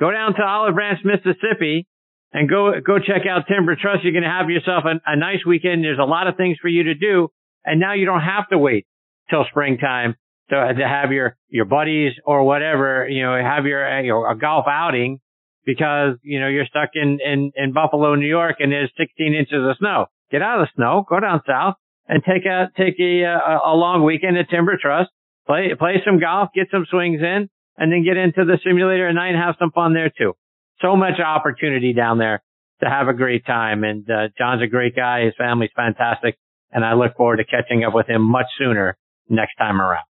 [0.00, 1.86] Go down to Olive Branch, Mississippi
[2.32, 3.98] and go, go check out Timber Truss.
[4.02, 5.84] You're going to have yourself a, a nice weekend.
[5.84, 7.28] There's a lot of things for you to do.
[7.66, 8.86] And now you don't have to wait
[9.28, 10.14] till springtime
[10.48, 14.24] to, to have your, your buddies or whatever, you know, have your, uh, you know,
[14.24, 15.20] a golf outing
[15.66, 19.68] because, you know, you're stuck in, in, in Buffalo, New York and there's 16 inches
[19.68, 20.06] of snow.
[20.32, 21.74] Get out of the snow, go down south
[22.08, 25.08] and take a, take a, uh, a, a long weekend at Timber Truss,
[25.46, 27.50] play, play some golf, get some swings in
[27.80, 30.34] and then get into the simulator at night and have some fun there too.
[30.82, 32.42] So much opportunity down there
[32.82, 33.82] to have a great time.
[33.82, 35.24] And, uh, Jon's a great guy.
[35.24, 36.36] His family's fantastic.
[36.70, 38.96] And I look forward to catching up with him much sooner
[39.28, 40.04] next time around.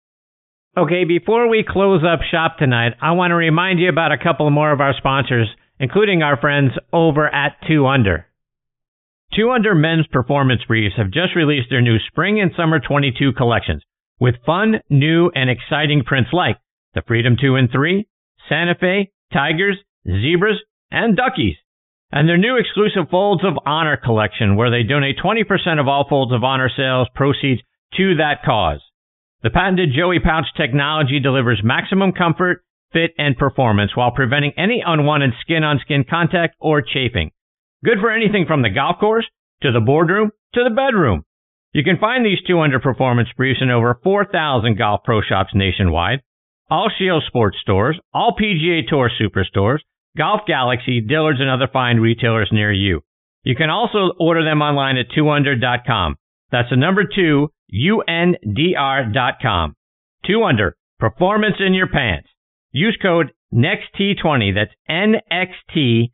[0.77, 4.49] Okay, before we close up shop tonight, I want to remind you about a couple
[4.49, 5.49] more of our sponsors,
[5.79, 8.27] including our friends over at 2 Under.
[9.35, 13.83] 2 Under men's performance briefs have just released their new spring and summer 22 collections
[14.19, 16.57] with fun, new, and exciting prints like
[16.93, 18.07] the Freedom 2 and 3,
[18.49, 20.59] Santa Fe, Tigers, Zebras,
[20.91, 21.55] and Duckies.
[22.11, 26.33] And their new exclusive Folds of Honor collection, where they donate 20% of all Folds
[26.33, 27.61] of Honor sales proceeds
[27.97, 28.79] to that cause.
[29.43, 35.33] The patented Joey pouch technology delivers maximum comfort, fit, and performance while preventing any unwanted
[35.41, 37.31] skin on skin contact or chafing.
[37.83, 39.25] Good for anything from the golf course
[39.61, 41.23] to the boardroom to the bedroom.
[41.73, 46.21] You can find these 2 Under performance briefs in over 4,000 golf pro shops nationwide,
[46.69, 49.79] all Scheels sports stores, all PGA Tour superstores,
[50.17, 53.01] Golf Galaxy, Dillard's, and other fine retailers near you.
[53.43, 56.15] You can also order them online at 2under.com.
[56.51, 58.45] That's the number 2, U-N-D-R.com.
[60.25, 62.27] 2 Under, performance in your pants.
[62.71, 66.11] Use code NEXT20, that's N-X-T-T-E-E-20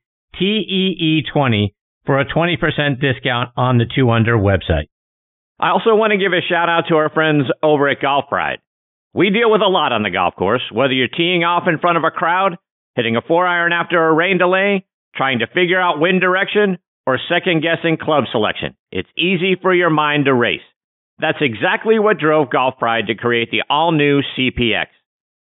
[2.05, 4.89] for a 20% discount on the 2 Under website.
[5.59, 8.59] I also want to give a shout out to our friends over at Golf Pride.
[9.13, 11.97] We deal with a lot on the golf course, whether you're teeing off in front
[11.97, 12.57] of a crowd,
[12.95, 14.85] hitting a four iron after a rain delay,
[15.15, 18.75] trying to figure out wind direction, or second guessing club selection.
[18.91, 20.65] It's easy for your mind to race.
[21.19, 24.87] That's exactly what drove Golf Pride to create the all new CPX.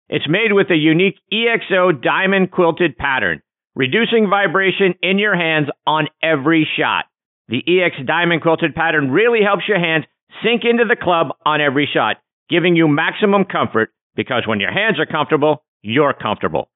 [0.08, 3.44] It's made with a unique EXO diamond quilted pattern,
[3.76, 7.06] reducing vibration in your hands on every shot.
[7.50, 10.06] The EX diamond quilted pattern really helps your hands
[10.44, 12.18] sink into the club on every shot,
[12.50, 16.70] giving you maximum comfort because when your hands are comfortable, you're comfortable.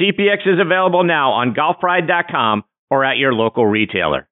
[0.00, 4.28] CPX is available now on golfpride.com or at your local retailer.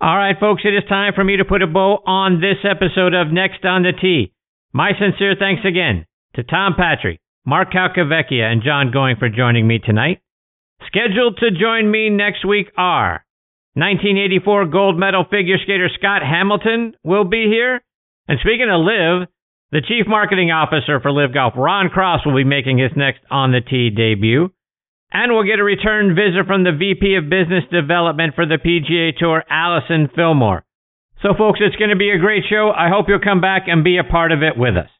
[0.00, 3.14] All right, folks, it is time for me to put a bow on this episode
[3.14, 4.32] of Next on the Tee.
[4.72, 9.78] My sincere thanks again to Tom Patri, Mark Calcavecchia, and Jon Goin for joining me
[9.78, 10.20] tonight.
[10.86, 13.24] Scheduled to join me next week are
[13.74, 17.80] 1984 gold medal figure skater Scott Hamilton will be here.
[18.28, 19.28] And speaking of LIV,
[19.74, 23.50] the Chief Marketing Officer for LIV Golf, Ron Cross, will be making his next On
[23.50, 24.54] the Tee debut.
[25.10, 29.18] And we'll get a return visit from the VP of Business Development for the PGA
[29.18, 30.64] Tour, Allison Fillmore.
[31.22, 32.70] So, folks, it's going to be a great show.
[32.70, 34.90] I hope you'll come back and be a part of it with us.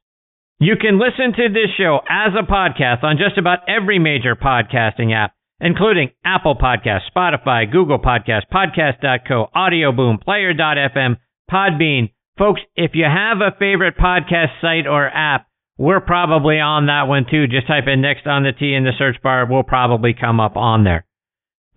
[0.58, 5.14] You can listen to this show as a podcast on just about every major podcasting
[5.14, 11.18] app, including Apple Podcasts, Spotify, Google Podcasts, Podcast.co, Audio Boom, Player.fm,
[11.48, 15.46] Podbean, Folks, if you have a favorite podcast site or app,
[15.78, 17.46] we're probably on that one too.
[17.46, 19.46] Just type in next on the T in the search bar.
[19.48, 21.06] We'll probably come up on there.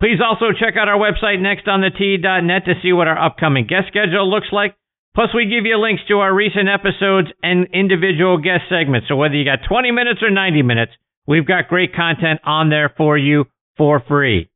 [0.00, 4.48] Please also check out our website, nextonthetee.net, to see what our upcoming guest schedule looks
[4.52, 4.74] like.
[5.14, 9.08] Plus, we give you links to our recent episodes and individual guest segments.
[9.08, 10.92] So whether you got 20 minutes or 90 minutes,
[11.26, 14.50] we've got great content on there for you for free.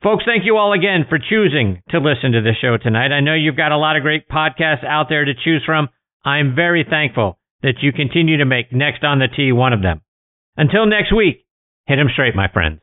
[0.00, 3.10] Folks, thank you all again for choosing to listen to the show tonight.
[3.10, 5.88] I know you've got a lot of great podcasts out there to choose from.
[6.24, 10.02] I'm very thankful that you continue to make Next on the Tee one of them.
[10.56, 11.44] Until next week,
[11.86, 12.80] hit 'em straight, my friends.